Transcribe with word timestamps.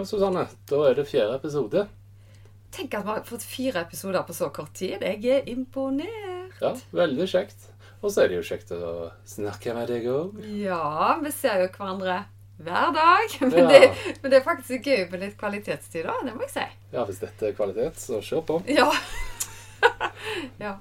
Ja 0.00 0.04
vel, 0.04 0.08
Susanne. 0.08 0.46
Da 0.64 0.78
er 0.88 0.94
det 0.96 1.04
fjerde 1.10 1.34
episode. 1.36 1.80
Tenk 2.72 2.94
at 2.96 3.04
vi 3.04 3.10
har 3.12 3.24
fått 3.28 3.42
fire 3.44 3.82
episoder 3.84 4.22
på 4.24 4.32
så 4.32 4.46
kort 4.54 4.72
tid. 4.78 5.02
Jeg 5.04 5.26
er 5.28 5.48
imponert. 5.50 6.54
Ja, 6.62 6.70
veldig 6.96 7.26
kjekt. 7.28 7.66
Og 8.00 8.08
så 8.14 8.22
er 8.22 8.30
det 8.30 8.38
jo 8.38 8.46
kjekt 8.48 8.70
å 8.72 9.10
snakke 9.28 9.74
med 9.76 9.90
deg 9.92 10.06
òg. 10.08 10.38
Ja, 10.62 11.18
vi 11.20 11.32
ser 11.36 11.60
jo 11.60 11.68
hverandre 11.74 12.22
hver 12.64 12.94
dag. 12.96 13.34
Men, 13.42 13.58
Ja. 13.58 13.66
det, 13.68 13.90
men 14.22 14.30
det 14.32 14.38
er 14.38 14.46
faktisk 14.46 14.86
gøy 14.88 15.02
med 15.10 15.20
litt 15.26 15.36
kvalitetstid, 15.40 16.08
òg, 16.08 16.24
Det 16.24 16.32
må 16.38 16.46
jeg 16.46 16.54
si. 16.54 16.64
Ja, 16.94 17.04
hvis 17.08 17.20
dette 17.20 17.50
er 17.50 17.58
kvalitet, 17.58 18.00
så 18.00 18.22
kjør 18.24 18.46
på. 18.48 18.58
Ja. 18.72 18.88
ja. 20.64 20.78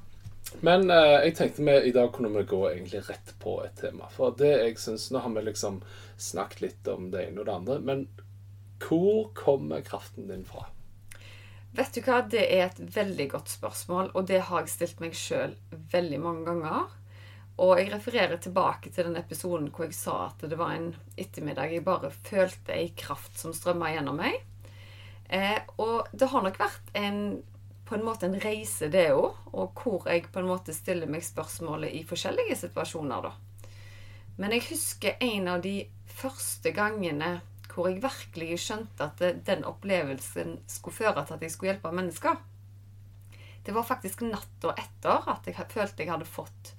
Men 0.64 0.88
eh, 0.92 1.18
jeg 1.28 1.36
tenkte 1.42 1.68
vi 1.68 1.76
i 1.90 1.94
dag 1.96 2.14
kunne 2.16 2.32
vi 2.38 2.46
gå 2.48 2.62
egentlig 2.72 3.04
rett 3.10 3.36
på 3.44 3.60
et 3.66 3.76
tema. 3.84 4.08
For 4.16 4.32
det 4.40 4.56
jeg 4.64 4.80
syns 4.80 5.10
Nå 5.12 5.20
har 5.24 5.36
vi 5.36 5.44
liksom 5.52 5.82
snakket 6.20 6.62
litt 6.70 6.88
om 6.96 7.12
det 7.12 7.28
ene 7.28 7.44
og 7.44 7.48
det 7.52 7.58
andre, 7.60 7.80
men 7.84 8.08
hvor 8.84 9.32
kommer 9.38 9.82
kraften 9.86 10.28
din 10.30 10.46
fra? 10.48 10.66
Vet 11.76 11.94
du 11.94 12.02
hva, 12.02 12.24
det 12.26 12.46
er 12.50 12.66
et 12.66 12.80
veldig 12.96 13.28
godt 13.30 13.52
spørsmål, 13.52 14.12
og 14.18 14.26
det 14.30 14.42
har 14.48 14.64
jeg 14.64 14.74
stilt 14.74 15.04
meg 15.04 15.18
sjøl 15.18 15.54
veldig 15.92 16.20
mange 16.24 16.48
ganger. 16.48 16.96
Og 17.60 17.76
jeg 17.78 17.92
refererer 17.92 18.40
tilbake 18.42 18.90
til 18.96 19.10
den 19.10 19.20
episoden 19.20 19.68
hvor 19.76 19.90
jeg 19.90 19.98
sa 19.98 20.16
at 20.30 20.46
det 20.48 20.58
var 20.58 20.74
en 20.78 20.94
ettermiddag 21.20 21.76
jeg 21.76 21.86
bare 21.86 22.12
følte 22.12 22.74
ei 22.74 22.94
kraft 22.98 23.36
som 23.38 23.54
strømma 23.54 23.92
gjennom 23.94 24.18
meg. 24.22 24.40
Eh, 25.30 25.60
og 25.78 26.08
det 26.16 26.32
har 26.32 26.46
nok 26.46 26.58
vært 26.58 26.94
en, 26.98 27.20
på 27.86 27.98
en 27.98 28.08
måte 28.08 28.30
en 28.30 28.40
reise, 28.42 28.90
det 28.90 29.12
òg, 29.14 29.36
og 29.54 29.84
hvor 29.84 30.08
jeg 30.10 30.26
på 30.32 30.42
en 30.42 30.50
måte 30.50 30.74
stiller 30.74 31.12
meg 31.12 31.28
spørsmålet 31.28 31.94
i 32.00 32.06
forskjellige 32.08 32.58
situasjoner, 32.64 33.28
da. 33.28 33.36
Men 34.40 34.56
jeg 34.56 34.70
husker 34.72 35.20
en 35.20 35.52
av 35.52 35.62
de 35.62 35.84
første 36.20 36.72
gangene 36.72 37.42
hvor 37.80 37.88
jeg 37.88 38.02
virkelig 38.04 38.58
skjønte 38.60 39.06
at 39.08 39.22
det, 39.24 39.32
den 39.48 39.64
opplevelsen 39.64 40.58
skulle 40.68 40.98
føre 40.98 41.24
til 41.24 41.38
at 41.38 41.46
jeg 41.46 41.54
skulle 41.54 41.72
hjelpe 41.72 41.94
mennesker. 41.96 42.36
Det 43.64 43.76
var 43.76 43.88
faktisk 43.88 44.26
natta 44.28 44.74
etter 44.76 45.32
at 45.32 45.48
jeg 45.48 45.56
følte 45.72 46.04
jeg 46.04 46.12
hadde 46.12 46.28
fått 46.28 46.76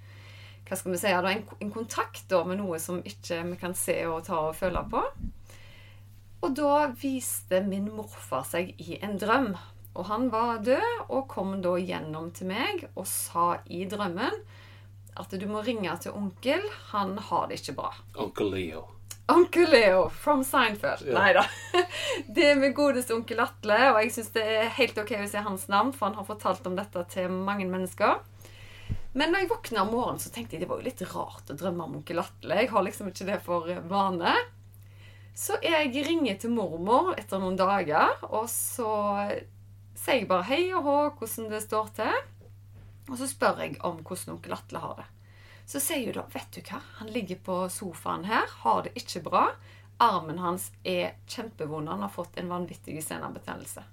hva 0.71 0.77
skal 0.79 0.93
vi 0.93 0.99
si, 1.03 1.11
en, 1.11 1.41
en 1.65 1.71
kontakt 1.75 2.31
med 2.47 2.61
noe 2.61 2.77
som 2.79 3.01
ikke 3.03 3.41
vi 3.49 3.57
kan 3.59 3.73
se 3.75 3.97
og 4.07 4.21
ta 4.29 4.37
og 4.53 4.55
føle 4.55 4.85
på. 4.93 5.01
Og 6.47 6.53
da 6.55 6.75
viste 7.01 7.59
min 7.67 7.89
morfar 7.91 8.45
seg 8.47 8.77
i 8.79 9.01
en 9.03 9.19
drøm. 9.19 9.51
Og 9.99 10.07
han 10.07 10.29
var 10.31 10.63
død 10.63 11.09
og 11.09 11.27
kom 11.33 11.57
da 11.65 11.75
gjennom 11.75 12.31
til 12.37 12.53
meg 12.53 12.87
og 12.93 13.09
sa 13.11 13.57
i 13.67 13.83
drømmen 13.91 14.39
at 15.19 15.35
du 15.35 15.49
må 15.51 15.65
ringe 15.67 15.91
til 16.01 16.15
onkel, 16.15 16.63
han 16.93 17.17
har 17.19 17.51
det 17.51 17.59
ikke 17.59 17.75
bra. 17.81 17.91
Onkel 18.23 18.55
Leo. 18.55 18.85
Onkel 19.31 19.71
Leo 19.71 20.09
from 20.09 20.43
Seinfeld. 20.45 21.07
Ja. 21.07 21.19
Nei 21.19 21.33
da. 21.37 21.45
Det 22.35 22.47
er 22.51 22.59
min 22.59 22.75
godeste 22.77 23.15
onkel 23.15 23.41
Atle, 23.43 23.79
og 23.93 24.01
jeg 24.03 24.13
syns 24.15 24.33
det 24.35 24.45
er 24.45 24.73
helt 24.77 24.99
ok 24.99 25.15
å 25.21 25.29
si 25.31 25.43
hans 25.45 25.67
navn, 25.73 25.93
for 25.95 26.09
han 26.09 26.19
har 26.19 26.29
fortalt 26.29 26.67
om 26.69 26.77
dette 26.79 27.05
til 27.15 27.31
mange 27.33 27.67
mennesker. 27.71 28.21
Men 29.13 29.33
når 29.33 29.45
jeg 29.45 29.51
våkna 29.51 29.83
om 29.83 29.93
morgenen, 29.95 30.23
så 30.23 30.31
tenkte 30.35 30.57
jeg 30.57 30.65
det 30.65 30.71
var 30.71 30.81
jo 30.81 30.87
litt 30.87 31.03
rart 31.13 31.51
å 31.51 31.59
drømme 31.59 31.87
om 31.87 32.01
onkel 32.01 32.23
Atle. 32.23 32.59
Jeg 32.63 32.71
har 32.71 32.87
liksom 32.87 33.11
ikke 33.11 33.29
det 33.31 33.39
for 33.47 33.71
vane. 33.91 34.35
Så 35.35 35.57
jeg 35.65 36.05
ringer 36.07 36.37
til 36.43 36.53
mormor 36.55 37.15
etter 37.19 37.41
noen 37.43 37.59
dager, 37.59 38.19
og 38.31 38.47
så 38.51 38.91
sier 39.99 40.23
jeg 40.23 40.29
bare 40.31 40.49
hei 40.51 40.63
og 40.75 40.85
hå, 40.87 40.99
hvordan 41.19 41.51
det 41.53 41.63
står 41.65 41.95
til. 41.97 42.21
Og 43.11 43.17
så 43.19 43.27
spør 43.31 43.65
jeg 43.65 43.79
om 43.87 44.03
hvordan 44.05 44.37
onkel 44.37 44.55
Atle 44.59 44.85
har 44.85 45.01
det. 45.01 45.09
Så 45.71 45.79
sier 45.79 46.09
hun 46.11 46.17
da, 46.17 46.25
vet 46.33 46.51
du 46.51 46.65
hva, 46.67 46.81
han 46.99 47.13
ligger 47.15 47.39
på 47.47 47.57
sofaen 47.71 48.25
her, 48.27 48.51
har 48.65 48.83
det 48.83 48.91
ikke 48.99 49.21
bra. 49.29 49.45
Armen 50.03 50.41
hans 50.43 50.73
er 50.83 51.13
kjempevond, 51.31 51.87
han 51.87 52.03
har 52.03 52.11
fått 52.11 52.41
en 52.41 52.51
vanvittig 52.51 52.97
senebetennelse. 53.07 53.85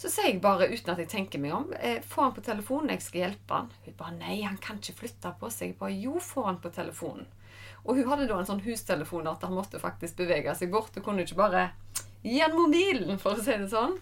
Så 0.00 0.10
sier 0.10 0.32
jeg 0.32 0.40
bare, 0.42 0.66
uten 0.72 0.90
at 0.90 1.02
jeg 1.04 1.10
tenker 1.12 1.38
meg 1.38 1.54
om, 1.54 1.68
eh, 1.78 2.00
få 2.02 2.24
han 2.24 2.34
på 2.34 2.42
telefonen, 2.42 2.90
jeg 2.96 3.04
skal 3.04 3.20
hjelpe 3.20 3.60
han. 3.60 3.68
Hun 3.84 3.96
bare, 4.00 4.16
nei, 4.16 4.40
han 4.42 4.56
kan 4.58 4.80
ikke 4.80 4.96
flytte 5.04 5.34
på 5.38 5.52
seg. 5.54 5.68
Jeg 5.68 5.78
bare, 5.84 6.00
jo, 6.02 6.16
få 6.18 6.48
han 6.48 6.58
på 6.58 6.72
telefonen. 6.74 7.30
Og 7.84 8.00
hun 8.00 8.10
hadde 8.10 8.26
da 8.26 8.40
en 8.40 8.50
sånn 8.50 8.64
hustelefon 8.64 9.30
at 9.30 9.46
han 9.46 9.54
måtte 9.54 9.78
faktisk 9.78 10.18
bevege 10.18 10.56
seg 10.58 10.74
bort. 10.74 10.98
Hun 10.98 11.04
kunne 11.04 11.28
ikke 11.28 11.38
bare 11.44 11.68
gi 12.24 12.40
han 12.40 12.58
mobilen, 12.58 13.22
for 13.22 13.38
å 13.38 13.44
si 13.44 13.54
det 13.54 13.70
sånn. 13.70 14.00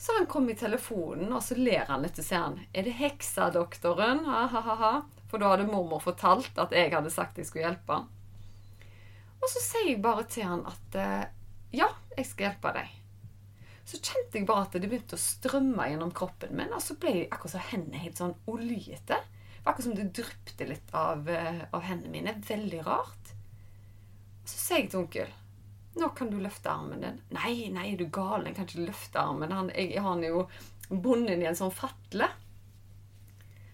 Så 0.00 0.18
han 0.18 0.26
kom 0.26 0.50
i 0.50 0.58
telefonen, 0.58 1.30
og 1.30 1.44
så 1.46 1.54
ler 1.54 1.86
han 1.92 2.02
litt 2.02 2.18
og 2.18 2.26
sier 2.26 2.48
han, 2.48 2.58
er 2.72 2.88
det 2.88 2.98
heksadoktoren? 2.98 4.24
Ha, 4.26 4.46
ha, 4.50 4.66
ha, 4.66 4.78
ha. 4.82 4.94
For 5.30 5.40
da 5.40 5.52
hadde 5.52 5.68
mormor 5.70 6.02
fortalt 6.02 6.58
at 6.58 6.74
jeg 6.74 6.92
hadde 6.94 7.12
sagt 7.14 7.38
jeg 7.38 7.48
skulle 7.48 7.68
hjelpe 7.68 7.98
han. 7.98 8.08
Og 9.40 9.48
så 9.48 9.62
sier 9.64 9.92
jeg 9.92 10.02
bare 10.04 10.26
til 10.28 10.48
han 10.48 10.64
at 10.68 10.96
eh, 11.00 11.28
ja, 11.78 11.88
jeg 12.16 12.28
skal 12.28 12.48
hjelpe 12.48 12.74
deg. 12.76 12.96
Så 13.88 13.98
kjente 13.98 14.38
jeg 14.38 14.46
bare 14.46 14.66
at 14.66 14.76
det 14.76 14.90
begynte 14.90 15.16
å 15.16 15.22
strømme 15.22 15.88
gjennom 15.90 16.12
kroppen 16.14 16.52
min, 16.54 16.74
og 16.76 16.82
så 16.84 16.94
ble 17.00 17.14
jeg 17.14 17.28
akkurat 17.30 17.56
så 17.56 17.62
hendene 17.70 18.02
helt 18.02 18.20
sånn 18.20 18.36
oljete. 18.50 19.18
Det 19.18 19.64
var 19.64 19.72
akkurat 19.72 19.88
som 19.88 19.96
det 19.96 20.10
dryppet 20.18 20.64
litt 20.68 20.94
av, 20.96 21.28
eh, 21.30 21.62
av 21.70 21.86
hendene 21.86 22.12
mine. 22.14 22.36
Veldig 22.46 22.82
rart. 22.86 23.32
Så 24.44 24.58
sier 24.58 24.84
jeg 24.84 24.92
til 24.92 25.04
onkel 25.04 25.38
nå 25.98 26.08
kan 26.16 26.30
du 26.30 26.38
løfte 26.40 26.70
armen 26.70 27.02
din. 27.02 27.18
Nei, 27.34 27.70
nei, 27.74 27.92
er 27.92 27.98
du 27.98 28.06
gal? 28.12 28.44
Jeg 28.46 28.56
kan 28.56 28.68
ikke 28.68 28.86
løfte 28.86 29.22
armen. 29.22 29.52
Han, 29.54 29.72
jeg, 29.74 29.96
har 29.98 30.12
han 30.12 30.22
jo 30.24 30.44
bundet 30.88 31.42
i 31.42 31.48
en 31.50 31.58
sånn 31.58 31.74
fatle. 31.74 32.28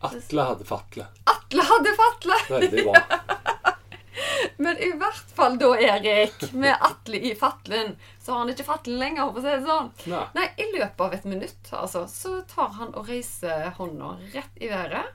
Atle 0.01 0.43
hadde 0.43 0.65
fatle. 0.65 1.07
Atle 1.25 1.63
hadde 1.63 1.93
fatle! 1.97 2.41
Veldig 2.51 2.85
bra. 2.85 3.03
Men 4.57 4.79
i 4.79 4.91
hvert 4.97 5.33
fall 5.35 5.59
da, 5.61 5.71
Erik, 5.81 6.53
med 6.53 6.77
Atle 6.81 7.21
i 7.21 7.35
fatlen, 7.35 7.97
så 8.23 8.33
har 8.33 8.39
han 8.39 8.53
ikke 8.53 8.67
fatlen 8.67 8.99
lenger, 9.01 9.31
for 9.31 9.41
å 9.41 9.45
si 9.45 9.53
det 9.53 9.69
sånn. 9.69 9.91
Nei. 10.13 10.25
Nei, 10.37 10.47
i 10.57 10.67
løpet 10.73 11.05
av 11.07 11.17
et 11.17 11.29
minutt, 11.29 11.71
altså, 11.77 12.07
så 12.11 12.41
tar 12.49 12.73
han 12.79 12.95
og 12.97 13.09
reiser 13.11 13.71
hånda 13.77 14.15
rett 14.35 14.61
i 14.61 14.71
været. 14.73 15.13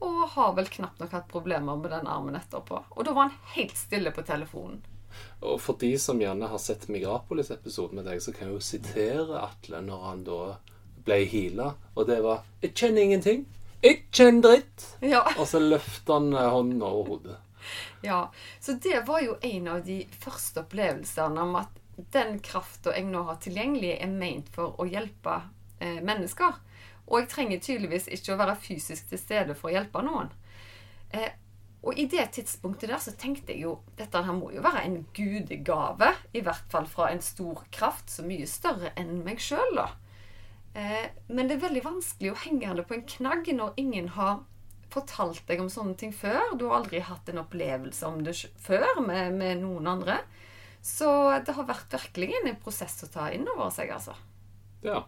Og 0.00 0.22
har 0.34 0.54
vel 0.56 0.70
knapt 0.72 1.02
nok 1.02 1.12
hatt 1.12 1.28
problemer 1.30 1.76
med 1.76 1.92
den 1.92 2.08
armen 2.08 2.38
etterpå. 2.38 2.82
Og 2.96 3.06
da 3.06 3.14
var 3.14 3.28
han 3.28 3.54
helt 3.54 3.76
stille 3.78 4.14
på 4.16 4.24
telefonen. 4.26 4.80
Og 5.44 5.58
for 5.60 5.78
de 5.80 5.92
som 5.98 6.20
gjerne 6.22 6.48
har 6.48 6.60
sett 6.62 6.88
Migrapolis-episoden 6.88 7.98
med 7.98 8.06
deg, 8.08 8.22
så 8.22 8.32
kan 8.32 8.48
jeg 8.48 8.56
jo 8.56 8.64
sitere 8.64 9.42
Atle 9.42 9.82
når 9.84 10.04
han 10.06 10.26
da 10.26 10.40
ble 11.04 11.22
heala, 11.28 11.72
og 11.96 12.06
det 12.06 12.20
var 12.22 12.44
'Jeg 12.60 12.74
kjenner 12.74 13.02
ingenting. 13.02 13.46
Ikke 13.82 14.28
en 14.28 14.42
dritt'. 14.44 14.86
Ja. 15.00 15.24
Og 15.38 15.48
så 15.48 15.60
løfter 15.62 16.18
han 16.18 16.32
eh, 16.34 16.50
hånden 16.52 16.82
over 16.82 17.14
hodet. 17.14 17.36
Ja, 18.04 18.32
så 18.60 18.72
det 18.72 19.02
var 19.06 19.20
jo 19.20 19.36
en 19.42 19.68
av 19.68 19.84
de 19.84 20.02
første 20.20 20.64
opplevelsene 20.64 21.42
om 21.42 21.56
at 21.60 21.76
den 22.12 22.38
krafta 22.44 22.94
jeg 22.96 23.08
nå 23.10 23.22
har 23.28 23.40
tilgjengelig, 23.44 23.96
er 24.00 24.12
ment 24.12 24.48
for 24.54 24.76
å 24.80 24.88
hjelpe 24.88 25.42
eh, 25.80 26.00
mennesker. 26.04 26.56
Og 27.10 27.20
jeg 27.20 27.30
trenger 27.32 27.62
tydeligvis 27.64 28.08
ikke 28.08 28.34
å 28.34 28.40
være 28.40 28.58
fysisk 28.60 29.10
til 29.10 29.20
stede 29.20 29.56
for 29.58 29.70
å 29.70 29.74
hjelpe 29.74 30.02
noen. 30.06 30.30
Eh, 31.10 31.32
og 31.80 31.96
i 31.96 32.04
det 32.12 32.26
tidspunktet 32.36 32.90
der 32.92 33.00
så 33.00 33.14
tenkte 33.16 33.54
jeg 33.54 33.64
jo 33.64 33.78
dette 33.96 34.20
her 34.20 34.36
må 34.36 34.50
jo 34.52 34.62
være 34.64 34.84
en 34.84 34.98
gudegave. 35.16 36.12
I 36.36 36.44
hvert 36.44 36.68
fall 36.72 36.88
fra 36.88 37.08
en 37.10 37.22
stor 37.24 37.64
kraft, 37.72 38.12
så 38.12 38.24
mye 38.26 38.48
større 38.48 38.92
enn 39.00 39.22
meg 39.24 39.40
sjøl, 39.42 39.76
da. 39.78 39.88
Eh, 40.74 41.10
men 41.26 41.48
det 41.48 41.56
er 41.56 41.66
veldig 41.66 41.82
vanskelig 41.84 42.32
å 42.32 42.40
henge 42.44 42.76
det 42.78 42.86
på 42.86 42.96
en 42.96 43.06
knagg 43.16 43.50
når 43.56 43.78
ingen 43.82 44.12
har 44.14 44.44
fortalt 44.90 45.42
deg 45.48 45.62
om 45.62 45.70
sånne 45.70 45.96
ting 45.98 46.12
før. 46.14 46.54
Du 46.58 46.66
har 46.68 46.80
aldri 46.80 47.02
hatt 47.06 47.28
en 47.30 47.42
opplevelse 47.42 48.06
om 48.06 48.22
det 48.26 48.36
før 48.62 49.02
med, 49.04 49.34
med 49.38 49.62
noen 49.62 49.88
andre. 49.90 50.20
Så 50.82 51.08
det 51.46 51.54
har 51.56 51.68
vært 51.68 51.92
virkelig 51.92 52.32
en 52.40 52.54
prosess 52.62 53.02
å 53.04 53.10
ta 53.12 53.28
inn 53.34 53.48
over 53.52 53.70
seg, 53.74 53.92
altså. 53.92 54.14
Ja. 54.82 55.02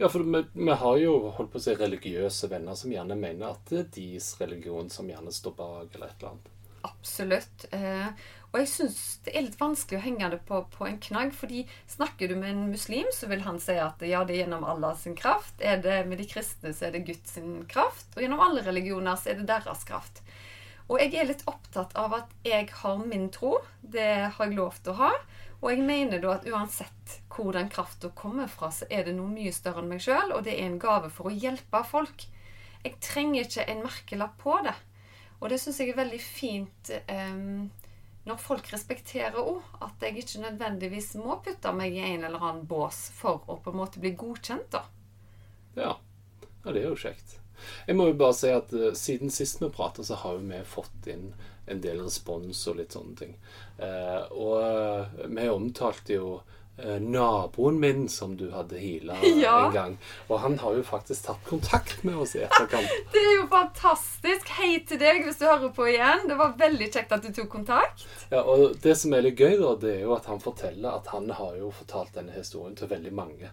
ja, 0.00 0.08
for 0.10 0.24
vi, 0.26 0.42
vi 0.52 0.78
har 0.80 0.96
jo 0.98 1.14
holdt 1.36 1.52
på 1.52 1.60
å 1.60 1.62
si 1.62 1.76
religiøse 1.78 2.50
venner 2.50 2.74
som 2.78 2.92
gjerne 2.92 3.16
mener 3.18 3.52
at 3.52 3.70
det 3.70 3.84
er 3.84 3.92
deres 3.94 4.32
religion 4.40 4.90
som 4.90 5.08
gjerne 5.08 5.32
står 5.32 5.54
bak, 5.60 5.94
eller 5.94 6.10
et 6.10 6.18
eller 6.18 6.32
annet. 6.32 6.50
Absolutt. 6.82 7.68
Eh, 7.70 8.08
og 8.52 8.58
jeg 8.60 8.68
syns 8.68 8.98
det 9.24 9.32
er 9.32 9.46
litt 9.46 9.56
vanskelig 9.56 9.96
å 9.96 10.04
henge 10.04 10.28
det 10.34 10.38
på, 10.48 10.58
på 10.74 10.84
en 10.84 10.98
knagg, 11.00 11.30
fordi 11.32 11.62
snakker 11.88 12.28
du 12.28 12.34
med 12.36 12.50
en 12.50 12.66
muslim, 12.68 13.08
så 13.16 13.30
vil 13.30 13.46
han 13.46 13.56
si 13.62 13.78
at 13.80 14.02
ja, 14.04 14.20
det 14.28 14.36
er 14.36 14.42
gjennom 14.42 14.66
Allah 14.68 14.92
sin 15.00 15.16
kraft. 15.16 15.56
Er 15.64 15.80
det 15.80 16.02
med 16.10 16.20
de 16.20 16.26
kristne, 16.28 16.74
så 16.76 16.90
er 16.90 16.92
det 16.92 17.06
Guds 17.08 17.32
sin 17.38 17.62
kraft. 17.70 18.10
Og 18.12 18.20
gjennom 18.20 18.44
alle 18.44 18.64
religioner 18.66 19.16
så 19.16 19.32
er 19.32 19.40
det 19.40 19.48
deres 19.48 19.86
kraft. 19.88 20.20
Og 20.92 21.00
jeg 21.00 21.16
er 21.16 21.30
litt 21.30 21.46
opptatt 21.48 21.96
av 21.96 22.12
at 22.18 22.36
jeg 22.44 22.68
har 22.82 23.00
min 23.08 23.30
tro. 23.32 23.54
Det 23.80 24.10
har 24.36 24.44
jeg 24.44 24.58
lov 24.58 24.76
til 24.82 24.92
å 24.92 25.00
ha. 25.00 25.12
Og 25.62 25.70
jeg 25.72 25.88
mener 25.88 26.20
da 26.20 26.36
at 26.36 26.48
uansett 26.50 27.18
hvor 27.32 27.54
den 27.56 27.72
krafta 27.72 28.10
kommer 28.18 28.52
fra, 28.52 28.68
så 28.68 28.84
er 28.92 29.06
det 29.06 29.16
noe 29.16 29.32
mye 29.32 29.52
større 29.54 29.80
enn 29.80 29.88
meg 29.94 30.02
sjøl, 30.04 30.34
og 30.34 30.42
det 30.44 30.58
er 30.58 30.66
en 30.66 30.80
gave 30.82 31.08
for 31.14 31.30
å 31.30 31.32
hjelpe 31.32 31.80
folk. 31.88 32.26
Jeg 32.82 32.98
trenger 33.00 33.46
ikke 33.46 33.64
en 33.70 33.84
merkelapp 33.86 34.34
på 34.42 34.58
det. 34.66 34.74
Og 35.40 35.48
det 35.48 35.62
syns 35.62 35.80
jeg 35.80 35.94
er 35.94 36.02
veldig 36.02 36.20
fint 36.22 36.90
um, 37.08 37.70
når 38.28 38.40
folk 38.40 38.70
respekterer 38.72 39.38
òg. 39.40 39.62
At 39.84 40.02
jeg 40.04 40.22
ikke 40.22 40.42
nødvendigvis 40.46 41.14
må 41.20 41.38
putte 41.44 41.74
meg 41.76 41.96
i 41.96 42.04
en 42.12 42.26
eller 42.28 42.42
annen 42.42 42.66
bås 42.68 43.08
for 43.16 43.44
å 43.50 43.58
på 43.62 43.72
en 43.72 43.80
måte 43.82 44.02
bli 44.02 44.14
godkjent, 44.18 44.70
da. 44.74 44.84
Ja. 45.78 45.94
ja 46.64 46.74
det 46.74 46.84
er 46.84 46.90
jo 46.90 46.98
kjekt. 46.98 47.38
Jeg 47.86 47.96
må 47.98 48.08
jo 48.08 48.18
bare 48.18 48.34
si 48.34 48.50
at 48.50 48.72
uh, 48.74 48.90
siden 48.98 49.30
sist 49.30 49.62
vi 49.62 49.70
prata, 49.72 50.04
så 50.04 50.18
har 50.22 50.38
jo 50.38 50.46
vi 50.48 50.62
fått 50.66 51.10
inn 51.12 51.30
en 51.70 51.82
del 51.82 52.00
respons 52.02 52.64
og 52.70 52.80
litt 52.80 52.96
sånne 52.96 53.14
ting. 53.18 53.36
Uh, 53.78 54.22
og 54.34 54.56
uh, 54.62 55.28
vi 55.30 55.46
omtalte 55.50 56.18
jo 56.18 56.40
naboen 57.00 57.80
min 57.80 58.08
som 58.08 58.36
du 58.36 58.50
hadde 58.50 58.78
heala 58.78 59.16
ja. 59.22 59.66
en 59.66 59.72
gang. 59.72 59.96
Og 60.28 60.40
han 60.40 60.58
har 60.58 60.74
jo 60.74 60.82
faktisk 60.82 61.26
tatt 61.26 61.44
kontakt 61.44 62.04
med 62.04 62.16
oss 62.16 62.34
i 62.36 62.42
etterkant. 62.46 62.88
det 63.12 63.20
er 63.20 63.34
jo 63.36 63.46
fantastisk. 63.52 64.48
Hei 64.58 64.78
til 64.88 65.00
deg 65.02 65.22
hvis 65.26 65.40
du 65.40 65.46
hører 65.46 65.72
på 65.76 65.86
igjen. 65.92 66.26
Det 66.28 66.38
var 66.38 66.56
veldig 66.58 66.88
kjekt 66.88 67.12
at 67.12 67.26
du 67.26 67.32
tok 67.34 67.50
kontakt. 67.52 68.06
Ja, 68.32 68.42
og 68.42 68.78
det 68.82 68.96
som 68.98 69.12
er 69.12 69.26
litt 69.26 69.40
gøy, 69.40 69.58
da, 69.60 69.74
det 69.82 69.96
er 69.98 70.06
jo 70.06 70.16
at 70.16 70.28
han 70.30 70.40
forteller 70.42 70.96
at 70.96 71.12
han 71.12 71.30
har 71.36 71.58
jo 71.60 71.72
fortalt 71.76 72.14
denne 72.16 72.34
historien 72.36 72.76
til 72.78 72.90
veldig 72.92 73.12
mange. 73.14 73.52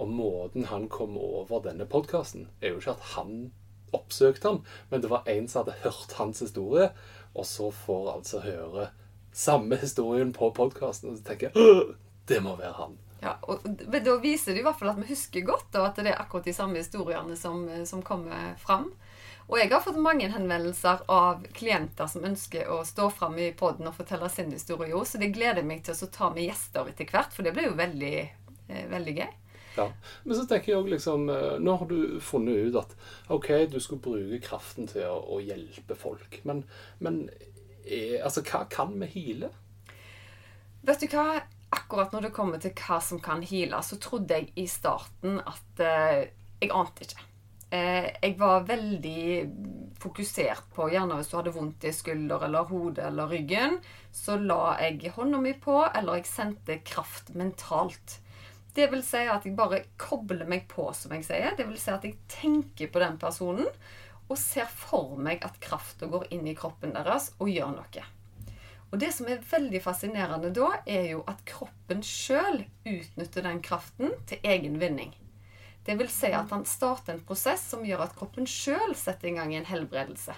Og 0.00 0.08
måten 0.08 0.68
han 0.70 0.86
kom 0.88 1.18
over 1.20 1.64
denne 1.64 1.88
podkasten, 1.90 2.48
er 2.62 2.72
jo 2.72 2.80
ikke 2.80 2.94
at 2.94 3.08
han 3.16 3.50
oppsøkte 3.92 4.46
ham, 4.46 4.60
men 4.88 5.02
det 5.02 5.10
var 5.10 5.26
en 5.28 5.48
som 5.50 5.64
hadde 5.64 5.80
hørt 5.82 6.14
hans 6.14 6.38
historie, 6.44 6.92
og 7.34 7.46
så 7.46 7.72
får 7.74 8.12
altså 8.14 8.42
høre 8.44 8.86
samme 9.34 9.76
historien 9.82 10.30
på 10.32 10.52
podkasten, 10.54 11.10
og 11.10 11.18
så 11.18 11.26
tenker 11.26 11.50
jeg 11.50 11.98
det 12.28 12.40
må 12.44 12.56
være 12.58 12.74
han. 12.78 12.98
Ja, 13.20 13.34
og 13.42 13.64
Da 13.64 14.16
viser 14.20 14.54
det 14.54 14.62
i 14.62 14.64
hvert 14.64 14.78
fall 14.80 14.92
at 14.94 15.00
vi 15.00 15.10
husker 15.10 15.44
godt, 15.44 15.74
og 15.76 15.90
at 15.90 16.00
det 16.00 16.12
er 16.12 16.20
akkurat 16.20 16.46
de 16.48 16.56
samme 16.56 16.80
historiene 16.80 17.36
som, 17.36 17.66
som 17.86 18.04
kommer 18.04 18.54
fram. 18.60 18.88
Og 19.50 19.58
jeg 19.58 19.72
har 19.72 19.82
fått 19.82 19.98
mange 19.98 20.28
henvendelser 20.30 21.02
av 21.10 21.42
klienter 21.56 22.06
som 22.08 22.24
ønsker 22.24 22.68
å 22.70 22.84
stå 22.86 23.08
fram 23.10 23.34
i 23.42 23.50
poden 23.58 23.88
og 23.90 23.96
fortelle 23.98 24.28
sin 24.30 24.52
historie 24.54 24.94
òg, 24.94 25.08
så 25.10 25.18
det 25.18 25.32
gleder 25.34 25.66
meg 25.66 25.82
til 25.84 25.96
å 25.96 26.10
ta 26.14 26.30
med 26.30 26.46
gjester 26.46 26.86
etter 26.86 27.10
hvert, 27.10 27.34
for 27.34 27.46
det 27.46 27.52
blir 27.56 27.66
jo 27.66 27.78
veldig, 27.80 28.14
eh, 28.70 28.86
veldig 28.92 29.16
gøy. 29.18 29.32
Ja. 29.76 29.88
Men 30.24 30.36
så 30.36 30.46
tenker 30.46 30.72
jeg 30.72 30.80
òg 30.80 30.88
liksom 30.90 31.28
eh, 31.30 31.58
Nå 31.62 31.76
har 31.78 31.86
du 31.86 32.18
funnet 32.24 32.70
ut 32.70 32.78
at 32.80 32.94
OK, 33.30 33.52
du 33.70 33.78
skulle 33.82 34.02
bruke 34.02 34.40
kraften 34.42 34.88
til 34.90 35.06
å, 35.06 35.18
å 35.36 35.42
hjelpe 35.42 35.98
folk. 35.98 36.40
Men, 36.48 36.64
men 36.98 37.24
eh, 37.84 38.18
altså, 38.22 38.42
hva 38.46 38.64
kan 38.70 38.96
vi 39.02 39.10
hile? 39.14 39.50
Vet 40.86 41.02
du 41.02 41.10
hva? 41.12 41.42
Akkurat 41.70 42.12
når 42.12 42.26
det 42.26 42.34
kommer 42.34 42.62
til 42.62 42.74
hva 42.74 42.98
som 43.04 43.20
kan 43.22 43.42
heale, 43.46 43.78
så 43.86 43.98
trodde 44.02 44.36
jeg 44.36 44.50
i 44.58 44.66
starten 44.70 45.38
at 45.38 45.82
eh, 45.84 46.30
Jeg 46.60 46.72
ante 46.76 47.06
ikke. 47.06 47.26
Eh, 47.70 48.08
jeg 48.22 48.34
var 48.40 48.66
veldig 48.66 49.22
fokusert 50.02 50.72
på 50.74 50.88
Gjerne 50.90 51.20
hvis 51.20 51.30
du 51.30 51.36
hadde 51.38 51.54
vondt 51.54 51.86
i 51.86 51.92
skulder 51.94 52.42
eller 52.48 52.66
hodet 52.66 53.04
eller 53.06 53.30
ryggen, 53.30 53.78
så 54.12 54.34
la 54.40 54.74
jeg 54.82 55.12
hånda 55.14 55.38
mi 55.40 55.54
på, 55.54 55.78
eller 55.86 56.18
jeg 56.18 56.28
sendte 56.28 56.80
kraft 56.82 57.30
mentalt. 57.38 58.18
Det 58.74 58.86
vil 58.90 59.02
si 59.06 59.22
at 59.26 59.46
jeg 59.46 59.56
bare 59.58 59.84
kobler 59.98 60.46
meg 60.50 60.66
på, 60.70 60.88
som 60.94 61.14
jeg 61.14 61.26
sier. 61.26 61.54
Det 61.58 61.66
vil 61.66 61.78
si 61.78 61.90
at 61.94 62.06
jeg 62.06 62.18
tenker 62.30 62.90
på 62.90 63.02
den 63.02 63.18
personen 63.22 63.70
og 64.30 64.38
ser 64.38 64.68
for 64.70 65.16
meg 65.18 65.42
at 65.46 65.58
krafta 65.62 66.06
går 66.10 66.28
inn 66.34 66.46
i 66.46 66.54
kroppen 66.58 66.94
deres 66.94 67.32
og 67.38 67.50
gjør 67.50 67.74
noe. 67.74 68.04
Og 68.90 68.98
det 68.98 69.12
som 69.14 69.28
er 69.30 69.42
veldig 69.46 69.80
fascinerende 69.84 70.50
da, 70.54 70.72
er 70.86 71.12
jo 71.12 71.24
at 71.30 71.44
kroppen 71.46 72.02
sjøl 72.02 72.64
utnytter 72.82 73.46
den 73.46 73.60
kraften 73.62 74.16
til 74.26 74.42
egen 74.42 74.80
vinning. 74.82 75.14
Det 75.86 75.96
vil 75.98 76.10
si 76.12 76.32
at 76.34 76.50
han 76.52 76.66
starter 76.68 77.14
en 77.14 77.24
prosess 77.26 77.62
som 77.70 77.86
gjør 77.86 78.04
at 78.04 78.16
kroppen 78.18 78.48
sjøl 78.50 78.96
setter 78.98 79.30
i 79.30 79.36
gang 79.38 79.54
en 79.54 79.68
helbredelse. 79.68 80.34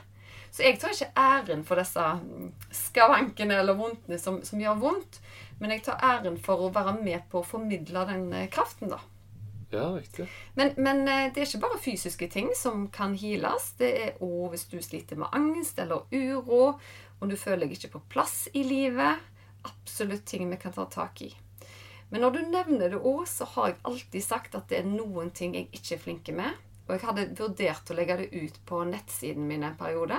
Så 0.52 0.66
jeg 0.66 0.76
tar 0.80 0.92
ikke 0.92 1.14
æren 1.16 1.64
for 1.64 1.80
disse 1.80 2.04
skavankene 2.76 3.56
eller 3.62 3.76
vondtene 3.78 4.18
som, 4.20 4.42
som 4.44 4.60
gjør 4.60 4.82
vondt. 4.82 5.18
Men 5.60 5.72
jeg 5.72 5.86
tar 5.86 6.02
æren 6.04 6.36
for 6.40 6.60
å 6.60 6.72
være 6.74 6.98
med 7.00 7.24
på 7.32 7.40
å 7.40 7.46
formidle 7.46 8.04
den 8.08 8.26
eh, 8.36 8.50
kraften, 8.52 8.92
da. 8.92 9.00
Ja, 9.72 9.86
riktig. 9.94 10.26
Men, 10.58 10.74
men, 10.76 11.06
eh, 11.08 11.30
det 11.32 11.40
er 11.40 11.48
ikke 11.48 11.62
bare 11.64 11.80
fysiske 11.80 12.28
ting 12.28 12.50
som 12.58 12.84
kan 12.92 13.16
heales. 13.16 13.70
Det 13.80 13.92
er 14.02 14.20
òg 14.20 14.52
hvis 14.52 14.66
du 14.68 14.76
sliter 14.84 15.20
med 15.20 15.32
angst 15.32 15.80
eller 15.80 16.04
uro, 16.12 16.74
om 17.22 17.30
du 17.30 17.38
føler 17.38 17.68
deg 17.68 17.76
ikke 17.76 17.94
på 17.94 18.02
plass 18.16 18.48
i 18.52 18.64
livet. 18.66 19.22
Absolutt 19.62 20.24
ting 20.26 20.48
vi 20.50 20.58
kan 20.58 20.74
ta 20.74 20.88
tak 20.90 21.22
i. 21.22 21.30
Men 22.10 22.24
når 22.24 22.34
du 22.34 22.40
nevner 22.50 22.90
det 22.92 22.98
òg, 22.98 23.22
så 23.30 23.46
har 23.54 23.70
jeg 23.70 23.78
alltid 23.88 24.24
sagt 24.26 24.56
at 24.58 24.66
det 24.68 24.80
er 24.82 24.88
noen 24.90 25.30
ting 25.30 25.54
jeg 25.56 25.70
ikke 25.70 25.94
er 25.94 26.02
flink 26.02 26.30
med. 26.34 26.58
Og 26.88 26.96
jeg 26.96 27.04
hadde 27.06 27.28
vurdert 27.38 27.92
å 27.92 27.96
legge 27.96 28.16
det 28.20 28.26
ut 28.34 28.58
på 28.68 28.82
nettsiden 28.90 29.46
min 29.48 29.62
en 29.64 29.78
periode. 29.78 30.18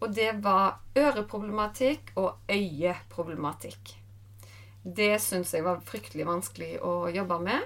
Og 0.00 0.12
det 0.14 0.28
var 0.44 0.78
øreproblematikk 0.96 2.12
og 2.20 2.52
øyeproblematikk. 2.52 3.96
Det 4.84 5.12
syns 5.24 5.54
jeg 5.56 5.64
var 5.64 5.82
fryktelig 5.84 6.28
vanskelig 6.28 6.76
å 6.84 7.08
jobbe 7.12 7.40
med. 7.48 7.64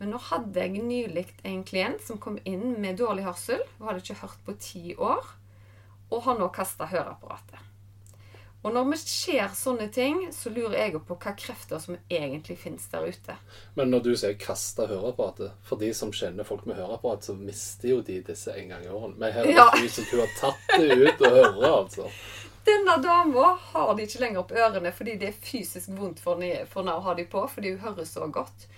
Men 0.00 0.10
nå 0.10 0.18
hadde 0.32 0.64
jeg 0.64 0.82
nylig 0.82 1.28
en 1.46 1.60
klient 1.68 2.02
som 2.02 2.18
kom 2.18 2.40
inn 2.48 2.80
med 2.82 2.98
dårlig 2.98 3.28
hørsel. 3.28 3.62
Hun 3.76 3.90
hadde 3.90 4.02
ikke 4.02 4.22
hørt 4.24 4.40
på 4.48 4.56
ti 4.58 4.96
år, 4.96 5.28
og 6.10 6.24
har 6.26 6.40
nå 6.40 6.50
kasta 6.56 6.90
høreapparatet. 6.90 7.71
Og 8.62 8.70
når 8.74 8.84
vi 8.92 8.96
ser 9.00 9.48
sånne 9.58 9.88
ting, 9.90 10.28
så 10.30 10.50
lurer 10.54 10.76
jeg 10.78 11.00
på 11.02 11.16
hva 11.18 11.32
krefter 11.38 11.80
som 11.82 11.96
egentlig 12.06 12.60
finnes 12.62 12.84
der 12.92 13.08
ute. 13.10 13.34
Men 13.74 13.90
når 13.90 14.04
du 14.04 14.12
sier 14.14 14.36
'kasta 14.38 14.86
høreapparatet', 14.86 15.56
for 15.66 15.82
de 15.82 15.90
som 15.94 16.12
kjenner 16.12 16.46
folk 16.46 16.66
med 16.66 16.78
høreapparat, 16.78 17.24
så 17.24 17.34
mister 17.34 17.88
jo 17.88 18.00
de 18.06 18.20
disse 18.22 18.54
en 18.54 18.68
gang 18.68 18.84
i 18.86 18.88
året. 18.88 19.18
Men 19.18 19.32
her 19.32 19.42
er 19.42 19.46
det 19.46 19.58
ja. 19.58 19.70
de 19.74 19.88
som 19.88 20.04
kunne 20.04 20.26
ha 20.26 20.38
tatt 20.38 20.78
det 20.78 20.94
ut 20.94 21.26
og 21.26 21.30
høre, 21.30 21.72
altså. 21.72 22.10
Denne 22.64 22.96
dama 23.02 23.58
har 23.72 23.94
de 23.96 24.06
ikke 24.06 24.20
lenger 24.22 24.42
på 24.46 24.54
ørene 24.54 24.92
fordi 24.94 25.16
det 25.18 25.32
er 25.32 25.40
fysisk 25.42 25.90
vondt 25.98 26.20
for 26.22 26.38
henne 26.38 26.94
å 26.94 27.02
ha 27.02 27.14
de 27.18 27.24
på, 27.26 27.42
fordi 27.50 27.74
hun 27.74 27.82
hører 27.82 28.06
så 28.06 28.28
godt. 28.30 28.68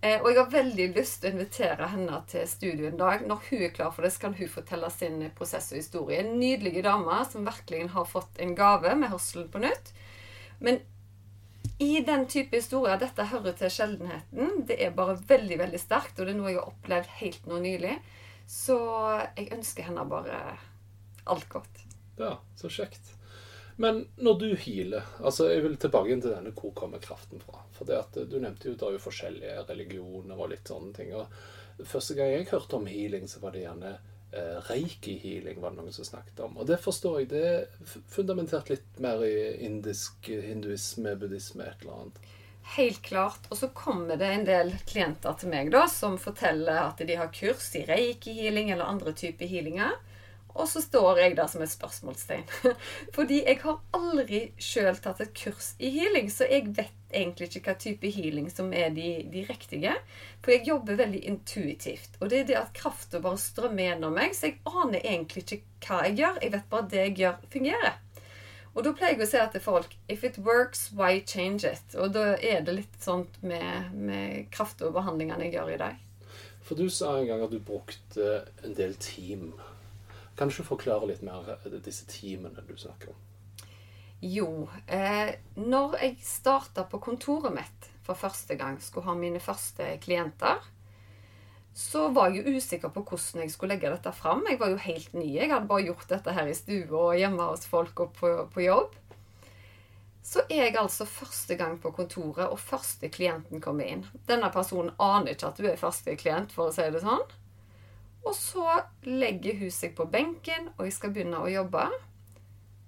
Eh, 0.00 0.16
og 0.22 0.30
jeg 0.30 0.38
har 0.38 0.52
veldig 0.52 0.86
lyst 0.96 1.18
til 1.20 1.28
å 1.28 1.34
invitere 1.34 1.88
henne 1.92 2.20
til 2.30 2.46
studio 2.48 2.88
en 2.88 3.00
dag. 3.00 3.24
Når 3.28 3.42
hun 3.50 3.64
er 3.66 3.74
klar 3.76 3.90
for 3.92 4.06
det, 4.06 4.14
så 4.14 4.24
kan 4.24 4.36
hun 4.38 4.48
fortelle 4.48 4.88
sin 4.94 5.18
prosess 5.36 5.68
og 5.74 5.80
historie. 5.80 6.22
En 6.22 6.38
nydelig 6.40 6.86
dame 6.86 7.18
som 7.28 7.44
virkelig 7.44 7.90
har 7.92 8.08
fått 8.08 8.40
en 8.40 8.54
gave 8.56 8.94
med 8.96 9.12
hørselen 9.12 9.50
på 9.52 9.60
nytt. 9.60 9.92
Men 10.64 10.80
i 11.80 12.00
den 12.04 12.26
type 12.28 12.56
historier 12.56 13.00
Dette 13.00 13.28
hører 13.28 13.56
til 13.56 13.72
sjeldenheten. 13.72 14.64
Det 14.68 14.80
er 14.80 14.96
bare 14.96 15.18
veldig 15.28 15.60
veldig 15.66 15.80
sterkt, 15.80 16.16
og 16.16 16.26
det 16.26 16.34
er 16.34 16.40
noe 16.40 16.52
jeg 16.52 16.60
har 16.62 16.72
opplevd 16.72 17.14
helt 17.20 17.46
nå 17.48 17.60
nylig. 17.60 17.94
Så 18.48 18.80
jeg 19.36 19.52
ønsker 19.52 19.88
henne 19.88 20.08
bare 20.08 20.40
alt 21.28 21.48
godt. 21.52 21.84
Ja, 22.20 22.38
så 22.56 22.72
kjekt. 22.72 23.19
Men 23.80 24.02
når 24.20 24.34
du 24.40 24.48
healer 24.60 25.06
altså 25.24 25.46
Jeg 25.48 25.62
vil 25.64 25.78
tilbake 25.80 26.18
til 26.20 26.34
denne 26.34 26.52
hvor 26.52 26.74
kommer 26.76 27.00
kraften 27.00 27.40
fra. 27.40 27.62
For 27.72 27.88
det 27.88 27.96
at 27.96 28.18
Du 28.28 28.36
nevnte 28.36 28.68
jo 28.68 28.76
det 28.76 28.94
jo 28.96 29.02
forskjellige 29.06 29.64
religioner 29.70 30.36
og 30.36 30.52
litt 30.52 30.68
sånne 30.68 30.92
ting. 30.96 31.14
og 31.16 31.86
Første 31.88 32.14
gang 32.18 32.34
jeg 32.34 32.50
hørte 32.50 32.76
om 32.76 32.88
healing, 32.90 33.24
så 33.28 33.40
var 33.40 33.54
det 33.54 33.62
gjerne 33.62 33.94
eh, 34.36 34.58
reiki-healing 34.66 35.62
var 35.62 35.72
det 35.72 35.80
noen 35.80 35.94
som 35.96 36.04
snakket 36.04 36.42
om. 36.44 36.58
Og 36.60 36.68
det 36.68 36.76
forstår 36.82 37.22
jeg. 37.22 37.30
Det 37.30 37.44
er 37.48 37.94
fundamentert 38.12 38.68
litt 38.68 39.00
mer 39.00 39.24
i 39.24 39.32
indisk 39.64 40.28
hinduisme, 40.28 41.16
buddhisme, 41.16 41.64
et 41.64 41.80
eller 41.80 42.02
annet. 42.02 42.20
Helt 42.76 43.00
klart. 43.02 43.48
Og 43.48 43.56
så 43.62 43.70
kommer 43.74 44.20
det 44.20 44.28
en 44.28 44.46
del 44.46 44.74
klienter 44.86 45.40
til 45.40 45.54
meg 45.54 45.72
da, 45.72 45.86
som 45.88 46.20
forteller 46.20 46.84
at 46.84 47.00
de 47.00 47.16
har 47.16 47.32
kurs 47.32 47.72
i 47.80 47.86
reiki-healing 47.88 48.74
eller 48.74 48.92
andre 48.92 49.16
typer 49.16 49.48
healinger. 49.48 49.96
Og 50.60 50.68
så 50.68 50.82
står 50.84 51.18
jeg 51.22 51.36
der 51.38 51.48
som 51.48 51.62
et 51.64 51.72
spørsmålstegn. 51.72 52.44
Fordi 53.16 53.40
jeg 53.46 53.60
har 53.62 53.78
aldri 53.96 54.40
sjøl 54.60 54.98
tatt 55.00 55.22
et 55.24 55.32
kurs 55.36 55.72
i 55.80 55.92
healing, 55.94 56.28
så 56.32 56.48
jeg 56.50 56.74
vet 56.76 56.96
egentlig 57.10 57.48
ikke 57.48 57.62
hva 57.64 57.76
type 57.80 58.10
healing 58.12 58.50
som 58.52 58.68
er 58.76 58.92
de, 58.94 59.08
de 59.32 59.46
riktige. 59.48 59.94
For 60.44 60.54
jeg 60.54 60.68
jobber 60.68 61.00
veldig 61.00 61.22
intuitivt. 61.32 62.20
Og 62.20 62.30
det 62.30 62.42
er 62.42 62.50
det 62.50 62.60
at 62.60 62.76
krafta 62.76 63.22
bare 63.24 63.40
strømmer 63.40 63.88
gjennom 63.88 64.14
meg, 64.20 64.36
så 64.36 64.50
jeg 64.50 64.60
aner 64.68 65.00
egentlig 65.00 65.46
ikke 65.46 65.62
hva 65.88 66.04
jeg 66.06 66.20
gjør. 66.20 66.38
Jeg 66.44 66.54
vet 66.54 66.70
bare 66.70 66.86
at 66.86 66.92
det 66.92 67.02
jeg 67.06 67.16
gjør, 67.22 67.42
fungerer. 67.56 67.98
Og 68.70 68.84
da 68.86 68.92
pleier 68.94 69.16
jeg 69.16 69.24
å 69.24 69.30
si 69.32 69.40
til 69.50 69.62
folk 69.64 69.96
If 70.12 70.22
it 70.26 70.38
works, 70.46 70.90
why 70.94 71.24
change 71.26 71.66
it? 71.66 71.96
Og 71.98 72.12
da 72.14 72.36
er 72.36 72.62
det 72.66 72.76
litt 72.76 73.00
sånn 73.02 73.26
med, 73.42 73.96
med 73.96 74.46
krafta 74.54 74.86
og 74.86 74.94
behandlingene 74.98 75.48
jeg 75.48 75.56
gjør 75.56 75.74
i 75.74 75.80
dag. 75.80 76.06
For 76.62 76.78
du 76.78 76.86
sa 76.92 77.16
en 77.18 77.26
gang 77.26 77.42
at 77.42 77.50
du 77.50 77.58
brukte 77.58 78.44
en 78.62 78.76
del 78.78 78.94
team 79.02 79.50
kan 80.36 80.48
du 80.48 80.54
ikke 80.54 80.70
forklare 80.72 81.10
litt 81.10 81.24
mer 81.26 81.48
eh, 81.56 81.78
disse 81.84 82.06
teamene 82.10 82.64
du 82.66 82.76
snakker 82.78 83.12
om? 83.12 83.18
Jo, 84.20 84.68
eh, 84.86 85.32
når 85.56 85.96
jeg 86.02 86.18
starta 86.24 86.84
på 86.84 87.00
kontoret 87.00 87.54
mitt 87.56 87.88
for 88.04 88.18
første 88.18 88.56
gang, 88.60 88.76
skulle 88.82 89.08
ha 89.08 89.16
mine 89.16 89.40
første 89.40 89.86
klienter, 90.02 90.60
så 91.72 92.08
var 92.12 92.28
jeg 92.28 92.42
jo 92.42 92.58
usikker 92.58 92.90
på 92.92 93.04
hvordan 93.06 93.44
jeg 93.44 93.52
skulle 93.54 93.76
legge 93.76 93.92
dette 93.92 94.12
fram. 94.12 94.42
Jeg 94.48 94.58
var 94.60 94.72
jo 94.72 94.80
helt 94.82 95.14
ny. 95.14 95.28
Jeg 95.36 95.52
hadde 95.52 95.70
bare 95.70 95.86
gjort 95.86 96.08
dette 96.10 96.34
her 96.36 96.50
i 96.50 96.56
stua 96.56 97.04
og 97.04 97.16
hjemme 97.16 97.46
hos 97.52 97.68
folk 97.70 98.02
og 98.04 98.12
på, 98.18 98.32
på 98.52 98.64
jobb. 98.66 98.96
Så 100.22 100.42
er 100.50 100.66
jeg 100.66 100.76
altså 100.76 101.06
første 101.08 101.56
gang 101.56 101.78
på 101.80 101.94
kontoret, 101.96 102.50
og 102.50 102.60
første 102.60 103.08
klienten 103.08 103.62
kommer 103.62 103.88
inn. 103.88 104.04
Denne 104.28 104.50
personen 104.52 104.92
aner 105.00 105.32
ikke 105.32 105.48
at 105.48 105.62
du 105.62 105.70
er 105.70 105.80
første 105.80 106.16
klient, 106.20 106.52
for 106.52 106.68
å 106.68 106.74
si 106.74 106.84
det 106.92 107.00
sånn. 107.02 107.24
Og 108.26 108.34
så 108.36 108.66
legger 109.06 109.56
hun 109.60 109.72
seg 109.72 109.94
på 109.96 110.06
benken, 110.12 110.70
og 110.76 110.86
jeg 110.86 110.96
skal 110.96 111.14
begynne 111.14 111.40
å 111.40 111.50
jobbe. 111.50 111.86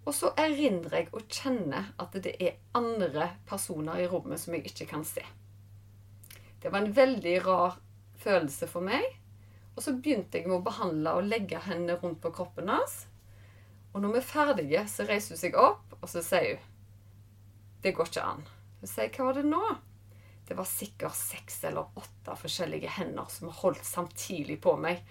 Og 0.03 0.15
så 0.17 0.33
erindrer 0.39 1.05
jeg 1.05 1.13
og 1.15 1.29
kjenner 1.31 1.93
at 2.03 2.17
det 2.25 2.35
er 2.43 2.59
andre 2.77 3.31
personer 3.49 4.03
i 4.03 4.09
rommet 4.11 4.43
som 4.43 4.57
jeg 4.57 4.67
ikke 4.69 4.89
kan 4.91 5.07
se. 5.07 5.23
Det 6.63 6.71
var 6.71 6.83
en 6.83 6.95
veldig 6.95 7.37
rar 7.47 7.79
følelse 8.23 8.69
for 8.71 8.85
meg. 8.87 9.07
Og 9.73 9.83
så 9.85 9.95
begynte 9.97 10.39
jeg 10.39 10.51
med 10.51 10.59
å 10.59 10.67
behandle 10.67 11.15
og 11.17 11.31
legge 11.31 11.63
hendene 11.65 11.97
rundt 12.03 12.21
på 12.23 12.33
kroppen 12.35 12.69
hans. 12.69 13.07
Og 13.93 14.03
når 14.03 14.17
vi 14.17 14.21
er 14.21 14.29
ferdige, 14.29 14.83
så 14.89 15.07
reiser 15.09 15.37
hun 15.37 15.41
seg 15.41 15.57
opp, 15.59 15.97
og 16.01 16.11
så 16.11 16.23
sier 16.25 16.59
hun 16.59 16.69
Det 17.83 17.95
går 17.97 18.11
ikke 18.11 18.27
an. 18.35 18.45
Så 18.83 18.91
sier 18.93 19.11
Hva 19.17 19.31
var 19.31 19.39
det 19.39 19.49
nå? 19.49 19.63
Det 20.49 20.57
var 20.59 20.69
sikkert 20.69 21.17
seks 21.17 21.63
eller 21.69 21.93
åtte 21.99 22.35
forskjellige 22.37 22.91
hender 22.99 23.29
som 23.31 23.53
holdt 23.63 23.85
samtidig 23.87 24.59
på 24.63 24.75
meg. 24.81 25.03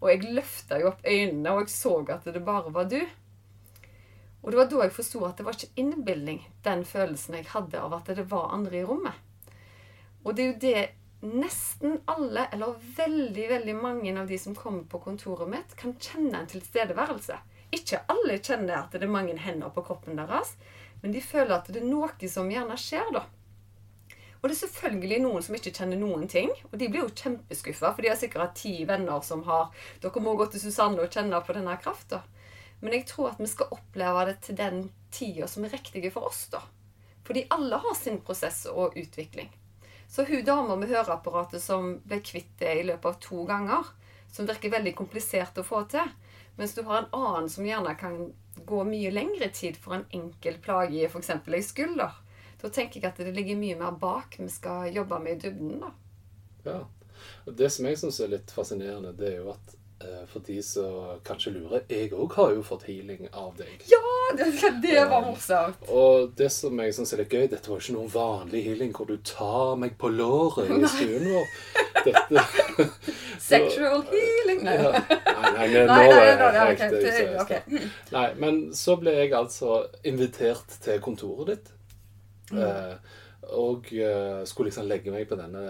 Og 0.00 0.10
jeg 0.10 0.32
løfta 0.34 0.80
jo 0.80 0.90
opp 0.90 1.02
øynene, 1.04 1.52
og 1.52 1.64
jeg 1.64 1.72
så 1.74 1.96
at 2.14 2.28
det 2.28 2.44
bare 2.44 2.72
var 2.74 2.88
du. 2.90 3.00
Og 4.40 4.50
det 4.50 4.58
var 4.58 4.70
da 4.70 4.86
jeg 4.86 4.96
forsto 4.96 5.20
at 5.28 5.36
det 5.36 5.44
var 5.46 5.56
ikke 5.56 5.82
innbilning, 5.82 6.40
den 6.64 6.86
følelsen 6.88 7.36
jeg 7.36 7.50
hadde 7.52 7.80
av 7.80 7.98
at 7.98 8.08
det 8.16 8.24
var 8.30 8.54
andre 8.56 8.80
i 8.80 8.86
rommet. 8.88 9.12
Og 10.24 10.34
det 10.36 10.44
er 10.44 10.50
jo 10.50 10.60
det 10.64 10.80
nesten 11.20 11.98
alle, 12.08 12.46
eller 12.52 12.78
veldig, 12.96 13.48
veldig 13.48 13.74
mange 13.76 14.14
av 14.20 14.28
de 14.28 14.38
som 14.40 14.56
kommer 14.56 14.86
på 14.88 15.02
kontoret 15.04 15.48
mitt, 15.48 15.76
kan 15.76 15.92
kjenne 16.00 16.38
en 16.38 16.48
tilstedeværelse. 16.48 17.36
Ikke 17.76 18.00
alle 18.10 18.38
kjenner 18.40 18.80
at 18.80 18.96
det 18.96 19.04
er 19.04 19.12
mange 19.12 19.36
hender 19.38 19.72
på 19.74 19.84
kroppen 19.86 20.16
deres, 20.18 20.54
men 21.02 21.12
de 21.12 21.20
føler 21.24 21.58
at 21.58 21.68
det 21.68 21.82
er 21.82 21.88
noe 21.88 22.32
som 22.32 22.48
gjerne 22.50 22.76
skjer, 22.80 23.12
da. 23.12 23.26
Og 24.40 24.48
det 24.48 24.54
er 24.54 24.60
selvfølgelig 24.62 25.20
noen 25.20 25.44
som 25.44 25.56
ikke 25.56 25.72
kjenner 25.76 26.00
noen 26.00 26.24
ting. 26.30 26.50
Og 26.70 26.78
de 26.80 26.88
blir 26.88 27.04
jo 27.04 27.12
kjempeskuffa, 27.12 27.92
for 27.92 28.02
de 28.02 28.10
har 28.12 28.18
sikkert 28.20 28.46
hatt 28.46 28.60
ti 28.62 28.74
venner 28.88 29.20
som 29.24 29.44
har 29.48 29.68
Dere 30.00 30.24
må 30.24 30.34
gå 30.38 30.48
til 30.52 30.62
Susanne 30.62 31.02
og 31.04 31.12
kjenne 31.12 31.42
på 31.44 31.56
denne 31.56 31.76
krafta. 31.82 32.22
Men 32.80 32.96
jeg 32.96 33.06
tror 33.10 33.34
at 33.34 33.40
vi 33.40 33.48
skal 33.52 33.74
oppleve 33.76 34.24
det 34.30 34.38
til 34.46 34.56
den 34.56 34.84
tida 35.12 35.48
som 35.50 35.66
er 35.66 35.74
riktig 35.74 36.06
for 36.14 36.30
oss, 36.30 36.46
da. 36.52 36.62
Fordi 37.26 37.44
alle 37.52 37.76
har 37.82 37.96
sin 37.98 38.22
prosess 38.24 38.64
og 38.70 38.96
utvikling. 38.96 39.50
Så 40.10 40.24
hun 40.26 40.44
dama 40.44 40.74
med 40.76 40.90
høreapparatet 40.90 41.62
som 41.62 41.98
ble 42.08 42.18
kvitt 42.24 42.56
det 42.58 42.72
i 42.80 42.86
løpet 42.88 43.06
av 43.12 43.20
to 43.22 43.44
ganger, 43.46 43.92
som 44.32 44.48
virker 44.48 44.72
veldig 44.72 44.94
komplisert 44.98 45.60
å 45.60 45.66
få 45.66 45.84
til, 45.92 46.08
mens 46.56 46.74
du 46.74 46.82
har 46.88 47.04
en 47.04 47.12
annen 47.14 47.46
som 47.52 47.66
gjerne 47.66 47.92
kan 48.00 48.16
gå 48.66 48.80
mye 48.88 49.12
lengre 49.14 49.50
tid 49.54 49.78
for 49.78 49.94
en 49.96 50.08
enkel 50.16 50.58
plage 50.64 50.98
i 50.98 51.06
f.eks. 51.06 51.30
ei 51.30 51.62
skulder, 51.62 52.16
da 52.62 52.68
tenker 52.68 53.00
jeg 53.00 53.08
at 53.10 53.18
det 53.22 53.34
ligger 53.36 53.56
mye 53.60 53.76
mer 53.80 53.92
bak 54.00 54.36
vi 54.38 54.48
skal 54.52 54.90
jobbe 54.94 55.18
med 55.22 55.36
i 55.38 55.48
dybden. 55.48 55.80
da. 55.80 55.90
Ja. 56.64 56.78
Og 57.46 57.54
det 57.56 57.68
som 57.72 57.86
jeg 57.86 57.98
syns 58.00 58.20
er 58.20 58.28
litt 58.32 58.50
fascinerende, 58.54 59.12
det 59.16 59.28
er 59.34 59.36
jo 59.42 59.50
at 59.52 59.74
eh, 60.04 60.22
for 60.28 60.40
de 60.46 60.60
som 60.64 61.18
kanskje 61.24 61.52
lurer 61.58 61.82
Jeg 61.88 62.12
òg 62.16 62.32
har 62.38 62.54
jo 62.56 62.62
fått 62.64 62.86
healing 62.88 63.26
av 63.32 63.52
deg. 63.58 63.82
Ja, 63.90 64.00
det, 64.36 64.46
det 64.82 65.02
var 65.10 65.24
morsomt. 65.26 65.82
Og 65.88 66.30
det 66.38 66.48
som 66.54 66.78
jeg 66.80 66.94
syns 66.96 67.12
er 67.12 67.22
litt 67.24 67.32
gøy, 67.34 67.48
dette 67.52 67.68
var 67.68 67.76
jo 67.80 67.84
ikke 67.84 67.96
noen 67.98 68.12
vanlig 68.14 68.62
healing 68.68 68.92
hvor 68.96 69.08
du 69.10 69.16
tar 69.24 69.76
meg 69.80 69.96
på 70.00 70.08
låret 70.14 70.70
i 70.70 70.80
stuen 70.94 71.28
vår. 71.28 71.52
Dette 72.06 72.44
Sexual 73.50 74.04
healing? 74.08 74.62
Nei. 74.64 74.76
Ja. 74.80 74.92
Nei, 75.00 75.66
nei, 75.68 75.84
Nei, 75.90 76.06
nei, 76.06 76.06
nei, 76.06 76.36
nei, 76.38 76.54
jeg 76.54 76.72
ok, 76.76 76.80
helt 76.80 76.96
det- 76.96 77.12
seriøs. 77.18 77.90
Nei, 78.14 78.24
men 78.40 78.60
så 78.76 78.96
ble 79.00 79.16
jeg 79.18 79.32
altså 79.36 79.82
invitert 80.08 80.78
til 80.84 81.00
kontoret 81.04 81.52
ditt. 81.54 81.70
Mm. 82.50 82.62
Eh, 82.64 83.18
og 83.56 83.88
eh, 83.96 84.42
skulle 84.46 84.68
liksom 84.68 84.88
legge 84.90 85.12
meg 85.14 85.28
på 85.30 85.38
denne 85.38 85.62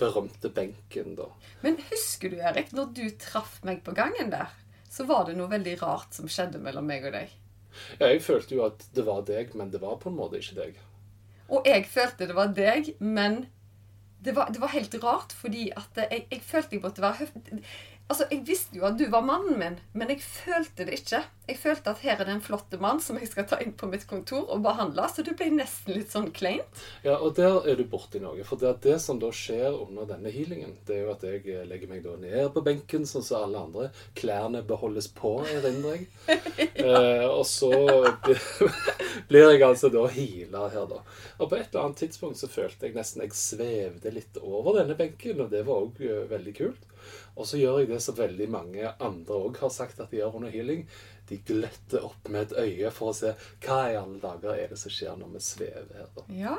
berømte 0.00 0.50
benken, 0.54 1.16
da. 1.18 1.28
Men 1.64 1.80
husker 1.90 2.32
du, 2.32 2.38
Erik, 2.40 2.72
når 2.76 2.92
du 2.96 3.04
traff 3.20 3.58
meg 3.68 3.82
på 3.86 3.94
gangen 3.96 4.32
der, 4.32 4.54
så 4.90 5.04
var 5.08 5.26
det 5.28 5.36
noe 5.36 5.50
veldig 5.52 5.76
rart 5.82 6.16
som 6.16 6.30
skjedde 6.30 6.62
mellom 6.62 6.86
meg 6.88 7.04
og 7.04 7.16
deg. 7.18 7.34
Ja, 8.00 8.08
jeg 8.08 8.22
følte 8.24 8.56
jo 8.56 8.64
at 8.64 8.86
det 8.96 9.04
var 9.06 9.26
deg, 9.28 9.52
men 9.58 9.70
det 9.72 9.82
var 9.82 9.98
på 10.00 10.08
en 10.08 10.16
måte 10.16 10.40
ikke 10.40 10.56
deg. 10.62 10.80
Og 11.52 11.68
jeg 11.68 11.84
følte 11.90 12.26
det 12.26 12.36
var 12.38 12.54
deg, 12.56 12.94
men 12.98 13.44
det 14.24 14.32
var, 14.34 14.48
det 14.50 14.62
var 14.62 14.72
helt 14.72 14.96
rart, 15.04 15.34
fordi 15.36 15.68
at 15.76 16.00
jeg, 16.00 16.24
jeg 16.32 16.40
følte 16.42 16.78
jeg 16.78 16.82
måtte 16.82 17.04
være 17.04 17.20
høf... 17.20 17.36
Altså, 18.06 18.26
Jeg 18.30 18.44
visste 18.46 18.78
jo 18.78 18.84
at 18.86 18.98
du 18.98 19.08
var 19.10 19.24
mannen 19.26 19.58
min, 19.58 19.76
men 19.98 20.10
jeg 20.12 20.20
følte 20.22 20.84
det 20.86 21.00
ikke. 21.00 21.24
Jeg 21.46 21.58
følte 21.58 21.90
at 21.90 22.02
her 22.02 22.20
er 22.20 22.26
det 22.26 22.34
en 22.36 22.42
flott 22.42 22.74
mann 22.82 23.00
som 23.02 23.18
jeg 23.18 23.28
skal 23.30 23.46
ta 23.50 23.58
inn 23.62 23.72
på 23.78 23.88
mitt 23.90 24.06
kontor 24.06 24.46
og 24.54 24.62
behandle, 24.62 25.08
så 25.10 25.24
det 25.26 25.34
ble 25.38 25.48
nesten 25.54 25.94
litt 25.94 26.14
sånn 26.14 26.28
kleint. 26.34 26.82
Ja, 27.06 27.16
og 27.16 27.36
der 27.38 27.66
er 27.66 27.78
du 27.78 27.84
borti 27.90 28.22
noe. 28.22 28.46
For 28.46 28.62
det, 28.62 28.70
er 28.70 28.80
det 28.84 28.96
som 29.02 29.18
da 29.22 29.32
skjer 29.34 29.74
under 29.74 30.06
denne 30.10 30.30
healingen, 30.30 30.76
det 30.86 31.00
er 31.00 31.04
jo 31.04 31.12
at 31.16 31.26
jeg 31.26 31.42
eh, 31.50 31.66
legger 31.66 31.90
meg 31.90 32.06
da 32.06 32.14
ned 32.22 32.50
på 32.54 32.62
benken, 32.66 33.06
sånn 33.10 33.26
som 33.26 33.46
alle 33.46 33.62
andre. 33.66 33.90
Klærne 34.18 34.62
beholdes 34.66 35.10
på, 35.14 35.36
erindrer 35.50 35.98
jeg. 35.98 36.08
eh, 36.86 37.26
og 37.26 37.42
så 37.50 37.72
blir, 38.26 38.42
blir 39.30 39.48
jeg 39.50 39.66
altså 39.66 39.90
da 39.94 40.06
heala 40.14 40.66
her, 40.74 40.90
da. 40.94 41.02
Og 41.40 41.50
på 41.50 41.58
et 41.58 41.70
eller 41.72 41.88
annet 41.88 42.06
tidspunkt 42.06 42.38
så 42.38 42.50
følte 42.50 42.86
jeg 42.86 42.98
nesten 42.98 43.26
jeg 43.26 43.34
svevde 43.38 44.14
litt 44.14 44.42
over 44.42 44.78
denne 44.78 44.98
benken, 44.98 45.42
og 45.42 45.50
det 45.50 45.66
var 45.66 45.88
òg 45.88 46.02
veldig 46.30 46.58
kult. 46.62 46.92
Og 47.36 47.46
så 47.46 47.58
gjør 47.60 47.82
jeg 47.82 47.88
det 47.90 48.00
som 48.02 48.16
veldig 48.16 48.48
mange 48.48 48.92
andre 49.04 49.34
òg 49.48 49.58
har 49.60 49.70
sagt 49.74 50.00
at 50.00 50.10
de 50.10 50.16
gjør 50.22 50.38
under 50.38 50.50
healing. 50.54 50.86
De 51.28 51.36
gløtter 51.44 52.04
opp 52.06 52.28
med 52.32 52.46
et 52.52 52.58
øye 52.62 52.90
for 52.94 53.10
å 53.12 53.16
se 53.18 53.34
hva 53.66 53.80
i 53.92 53.96
alle 53.98 54.20
dager 54.22 54.54
er 54.56 54.68
det 54.72 54.78
som 54.80 54.92
skjer 54.94 55.18
når 55.20 55.34
vi 55.34 55.42
svever 55.44 55.98
her. 55.98 56.08
da. 56.16 56.24
Ja. 56.32 56.56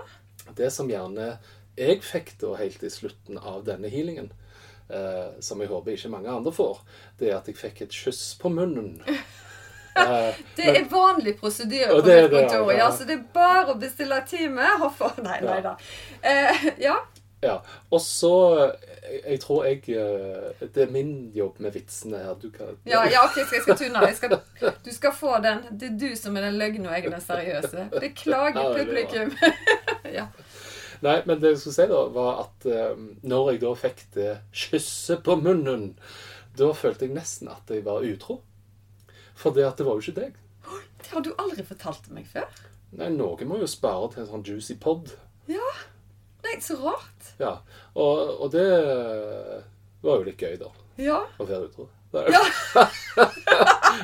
Det 0.56 0.70
som 0.74 0.90
gjerne 0.92 1.38
jeg 1.78 2.02
fikk 2.06 2.36
da 2.42 2.56
helt 2.58 2.84
i 2.84 2.90
slutten 2.90 3.38
av 3.38 3.64
denne 3.68 3.90
healingen, 3.90 4.32
eh, 4.90 5.34
som 5.40 5.60
jeg 5.62 5.70
håper 5.70 5.94
ikke 5.98 6.10
mange 6.14 6.30
andre 6.34 6.52
får, 6.54 6.80
det 7.20 7.32
er 7.32 7.38
at 7.38 7.48
jeg 7.50 7.58
fikk 7.58 7.82
et 7.88 7.98
kyss 8.06 8.36
på 8.42 8.50
munnen. 8.54 9.00
Eh, 9.98 10.36
Det 10.56 10.66
er 10.78 10.84
vanlig 10.92 11.32
prosedyre 11.40 11.88
på 11.90 12.04
mitt 12.06 12.30
kontor. 12.30 12.68
ja. 12.72 12.78
Ja, 12.84 12.90
så 12.94 13.06
det 13.10 13.16
er 13.16 13.24
bare 13.34 13.72
å 13.74 13.80
bestille 13.82 14.20
time. 14.30 14.68
Nei, 15.26 15.40
nei 15.42 15.56
da. 15.66 15.72
Eh, 16.22 16.68
ja. 16.84 17.00
Ja. 17.44 17.58
Og 17.94 18.02
så 18.02 18.34
jeg, 18.58 19.20
jeg 19.22 19.40
tror 19.44 19.66
jeg 19.68 19.84
eh, 19.94 20.62
Det 20.74 20.84
er 20.88 20.92
min 20.92 21.32
jobb 21.36 21.60
med 21.64 21.76
vitsene 21.78 22.18
her. 22.24 22.34
Du 22.42 22.50
kan 22.52 22.78
Ja, 22.86 23.04
ja, 23.06 23.24
ok, 23.26 23.38
jeg 23.38 23.62
skal 23.64 23.78
tune 23.78 24.02
av. 24.02 24.74
Du 24.86 24.92
skal 24.94 25.14
få 25.14 25.38
den. 25.44 25.62
Det 25.72 25.92
er 25.92 26.00
du 26.02 26.16
som 26.18 26.38
er 26.38 26.48
den 26.50 26.58
løgne, 26.58 26.90
og 26.90 26.96
jeg 26.96 27.06
er 27.06 27.14
den 27.14 27.22
seriøse. 27.22 27.90
Beklager, 28.00 28.62
er 28.64 28.82
publikum. 28.82 29.36
ja. 30.18 30.28
Nei, 31.06 31.20
men 31.30 31.42
det 31.42 31.54
jeg 31.54 31.60
skulle 31.62 31.76
si, 31.76 31.86
da, 31.92 32.00
var 32.14 32.40
at 32.48 32.66
eh, 32.74 32.98
når 33.30 33.52
jeg 33.52 33.62
da 33.62 33.74
fikk 33.78 34.04
det 34.16 34.32
kysset 34.50 35.22
på 35.26 35.38
munnen, 35.38 35.92
da 36.58 36.72
følte 36.74 37.06
jeg 37.06 37.14
nesten 37.14 37.52
at 37.54 37.70
jeg 37.70 37.86
var 37.86 38.06
utro. 38.06 38.40
For 39.38 39.54
det 39.54 39.68
at 39.68 39.78
det 39.78 39.86
var 39.86 40.00
jo 40.00 40.06
ikke 40.08 40.22
deg. 40.24 40.40
Det 41.04 41.12
har 41.14 41.22
du 41.24 41.30
aldri 41.38 41.64
fortalt 41.68 42.10
meg 42.12 42.26
før. 42.32 42.50
Nei, 42.98 43.12
noen 43.14 43.50
må 43.50 43.60
jo 43.62 43.70
spare 43.70 44.10
til 44.14 44.24
en 44.24 44.30
sånn 44.32 44.46
juicy 44.48 44.78
pod. 44.82 45.14
Ja. 45.52 45.70
Nei, 46.48 46.58
så 46.64 46.78
rart. 46.82 47.32
Ja, 47.42 47.58
og, 47.94 48.34
og 48.46 48.52
det 48.54 48.66
var 50.04 50.20
jo 50.22 50.26
litt 50.28 50.42
gøy, 50.42 50.56
da. 50.62 50.72
Ja. 51.02 51.20
Å 51.38 51.46
være 51.46 51.68
utro. 51.68 51.90
Jo- 52.18 52.44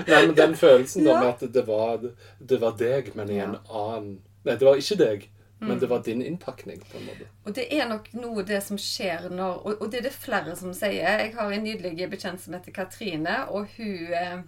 Nei, 0.08 0.26
men 0.28 0.34
den 0.36 0.56
følelsen 0.60 1.06
da 1.08 1.16
med 1.22 1.30
at 1.30 1.44
det 1.56 1.64
var, 1.68 2.02
det 2.40 2.58
var 2.62 2.74
deg, 2.80 3.14
men 3.18 3.30
i 3.32 3.38
en 3.44 3.56
annen 3.70 4.18
Nei, 4.44 4.58
det 4.60 4.66
var 4.68 4.76
ikke 4.82 4.98
deg, 5.00 5.22
men 5.64 5.78
det 5.80 5.88
var 5.88 6.02
din 6.04 6.20
innpakning, 6.28 6.82
på 6.92 6.98
en 7.00 7.06
måte. 7.08 7.30
Og 7.48 7.54
det 7.56 7.64
er 7.72 7.86
nok 7.88 8.10
noe 8.20 8.44
det 8.44 8.58
som 8.66 8.76
skjer 8.82 9.30
når 9.32 9.62
Og, 9.64 9.78
og 9.86 9.92
det 9.94 10.02
er 10.02 10.10
det 10.10 10.18
flere 10.18 10.56
som 10.60 10.74
sier. 10.76 10.98
Jeg 11.22 11.30
har 11.38 11.54
en 11.56 11.64
nydelig 11.64 12.10
bekjent 12.12 12.44
som 12.44 12.58
heter 12.58 12.76
Katrine, 12.76 13.38
og 13.56 13.72
hun 13.78 14.12
eh, 14.20 14.42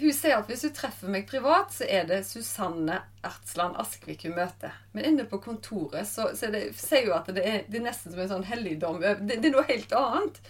hun 0.00 0.14
sier 0.16 0.38
at 0.38 0.48
hvis 0.48 0.64
hun 0.66 0.74
treffer 0.76 1.10
meg 1.12 1.26
privat, 1.28 1.72
så 1.74 1.84
er 1.84 2.06
det 2.08 2.22
Susanne 2.28 3.00
Ertsland 3.24 3.76
Askvik 3.80 4.24
hun 4.26 4.36
møter. 4.38 4.74
Men 4.96 5.08
inne 5.10 5.26
på 5.28 5.40
kontoret 5.44 6.08
så, 6.08 6.30
så 6.38 6.48
det, 6.52 6.70
sier 6.80 7.10
hun 7.10 7.18
at 7.18 7.32
det 7.34 7.44
er, 7.44 7.66
det 7.68 7.80
er 7.80 7.88
nesten 7.90 8.14
som 8.14 8.22
en 8.24 8.30
sånn 8.36 8.46
helligdom. 8.48 9.02
Det, 9.02 9.36
det 9.36 9.50
er 9.50 9.54
noe 9.56 9.66
helt 9.68 9.92
annet. 9.98 10.40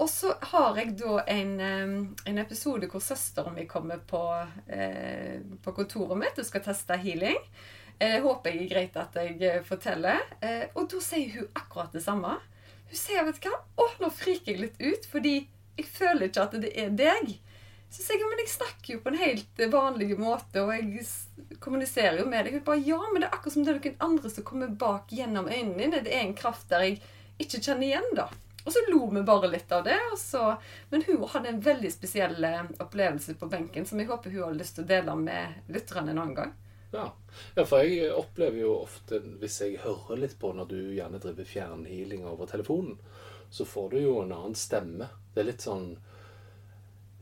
Og 0.00 0.08
så 0.08 0.32
har 0.52 0.78
jeg 0.80 0.94
da 0.96 1.18
en, 1.28 1.50
en 2.24 2.40
episode 2.40 2.88
hvor 2.88 3.02
søsteren 3.04 3.52
min 3.52 3.68
kommer 3.68 4.00
på, 4.00 4.22
eh, 4.72 5.42
på 5.60 5.74
kontoret 5.76 6.16
mitt 6.16 6.40
og 6.40 6.48
skal 6.48 6.64
teste 6.64 6.96
healing. 7.02 7.36
Eh, 8.00 8.16
håper 8.24 8.54
jeg 8.54 8.62
er 8.64 8.70
greit 8.70 8.96
at 8.96 9.18
jeg 9.20 9.36
eh, 9.44 9.60
forteller. 9.66 10.22
Eh, 10.40 10.70
og 10.72 10.88
da 10.88 11.02
sier 11.04 11.34
hun 11.34 11.50
akkurat 11.52 11.92
det 11.92 12.00
samme. 12.06 12.38
Hun 12.88 12.96
sier, 12.96 13.26
vet 13.26 13.42
du 13.42 13.50
hva, 13.50 13.60
å, 13.76 13.90
nå 14.00 14.08
friker 14.14 14.54
jeg 14.54 14.62
litt 14.62 14.80
ut, 14.80 15.04
fordi 15.10 15.34
jeg 15.76 15.86
føler 15.86 16.30
ikke 16.30 16.46
at 16.48 16.56
det 16.64 16.72
er 16.80 16.94
deg. 16.96 17.34
Så 17.90 18.04
sier 18.04 18.20
jeg, 18.20 18.28
men 18.30 18.38
jeg 18.44 18.52
snakker 18.52 18.92
jo 18.94 19.00
på 19.02 19.10
en 19.10 19.18
helt 19.18 19.62
vanlig 19.72 20.12
måte, 20.18 20.62
og 20.62 20.70
jeg 20.76 21.58
kommuniserer 21.62 22.20
jo 22.20 22.28
med 22.30 22.46
deg. 22.46 22.60
Hun 22.60 22.66
bare, 22.68 22.84
ja, 22.86 23.00
men 23.10 23.22
det 23.22 23.26
er 23.26 23.34
akkurat 23.34 23.56
som 23.56 23.64
det 23.66 23.72
er 23.72 23.80
noen 23.80 24.04
andre 24.06 24.30
som 24.30 24.46
kommer 24.46 24.76
bak 24.82 25.10
gjennom 25.10 25.50
øynene 25.50 25.80
dine. 25.80 26.04
Det 26.06 26.14
er 26.14 26.22
en 26.22 26.36
kraft 26.38 26.70
der 26.70 26.86
jeg 26.86 27.00
ikke 27.42 27.58
kjenner 27.58 27.88
igjen, 27.88 28.08
da. 28.14 28.28
Og 28.64 28.72
så 28.72 28.82
lo 28.92 29.06
vi 29.10 29.22
bare 29.26 29.50
litt 29.50 29.72
av 29.72 29.84
det. 29.84 29.98
Så, 30.18 30.54
men 30.90 31.02
hun 31.06 31.24
hadde 31.32 31.50
en 31.50 31.62
veldig 31.64 31.90
spesiell 31.92 32.44
eh, 32.44 32.62
opplevelse 32.78 33.34
på 33.40 33.48
benken 33.50 33.88
som 33.88 33.98
jeg 33.98 34.10
håper 34.10 34.34
hun 34.36 34.44
har 34.44 34.58
lyst 34.58 34.78
til 34.78 34.86
å 34.86 34.90
dele 34.90 35.16
med 35.18 35.72
lytterne 35.74 36.12
en 36.12 36.20
annen 36.20 36.36
gang. 36.36 36.52
Ja. 36.92 37.08
ja, 37.54 37.64
for 37.64 37.86
jeg 37.86 38.10
opplever 38.14 38.62
jo 38.64 38.76
ofte, 38.82 39.20
hvis 39.42 39.60
jeg 39.62 39.82
hører 39.82 40.24
litt 40.24 40.36
på 40.38 40.50
når 40.54 40.70
du 40.70 40.78
gjerne 40.96 41.20
driver 41.22 41.46
fjernhealing 41.46 42.26
over 42.26 42.50
telefonen, 42.50 42.98
så 43.50 43.66
får 43.66 43.90
du 43.90 43.98
jo 44.02 44.16
en 44.22 44.34
annen 44.34 44.58
stemme. 44.58 45.10
Det 45.34 45.42
er 45.42 45.50
litt 45.52 45.66
sånn 45.66 45.92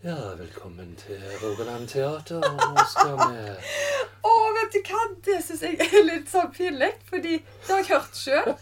Ja, 0.01 0.35
velkommen 0.39 0.95
til 0.97 1.23
Rogaland 1.43 1.89
Teater. 1.89 2.45
Nå 2.55 2.83
skal 2.87 3.17
vi 3.19 3.55
Å, 4.23 4.35
vet 4.55 4.77
du 4.77 4.79
hva? 4.87 5.01
Det 5.27 5.39
syns 5.43 5.65
jeg 5.67 5.75
er 5.83 6.05
litt 6.07 6.31
sånn 6.31 6.53
pinlig. 6.55 6.93
Fordi 7.09 7.41
det 7.41 7.73
har 7.73 7.81
jeg 7.83 7.89
hørt 7.91 8.21
sjøl. 8.21 8.53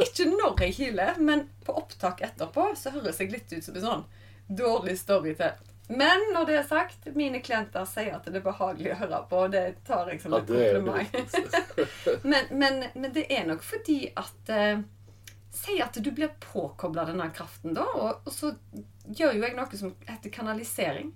Ikke 0.00 0.24
når 0.30 0.62
jeg 0.64 0.76
hyler, 0.78 1.20
men 1.20 1.44
på 1.66 1.76
opptak 1.76 2.24
etterpå 2.24 2.70
så 2.80 2.94
høres 2.96 3.20
jeg 3.20 3.34
litt 3.34 3.52
ut 3.52 3.68
som 3.68 3.76
en 3.76 3.84
sånn 3.84 4.06
dårlig 4.48 4.96
storytell. 5.02 5.60
Men 5.92 6.30
når 6.32 6.48
det 6.48 6.58
er 6.62 6.66
sagt, 6.72 7.12
mine 7.14 7.42
klienter 7.44 7.84
sier 7.86 8.16
at 8.16 8.24
det 8.24 8.40
er 8.40 8.48
behagelig 8.48 8.94
å 8.96 9.00
høre 9.04 9.20
på. 9.28 9.44
og 9.44 9.52
Det 9.52 9.66
tar 9.84 10.08
jeg 10.14 10.24
som 10.24 10.32
Ja, 10.32 10.40
det 10.48 10.64
er 10.64 10.80
kompliment. 10.80 12.24
Men, 12.32 12.48
men, 12.56 12.84
men 12.96 13.12
det 13.12 13.28
er 13.36 13.44
nok 13.52 13.60
fordi 13.62 14.00
at 14.16 14.48
eh, 14.48 14.80
Si 15.56 15.78
at 15.80 15.96
du 15.96 16.10
blir 16.12 16.34
påkobla 16.42 17.06
denne 17.08 17.30
kraften, 17.34 17.74
da. 17.76 17.86
Og, 17.96 18.26
og 18.28 18.32
så 18.32 18.52
gjør 19.08 19.38
jo 19.38 19.46
jeg 19.46 19.56
noe 19.56 19.80
som 19.80 19.94
heter 20.08 20.34
kanalisering. 20.34 21.14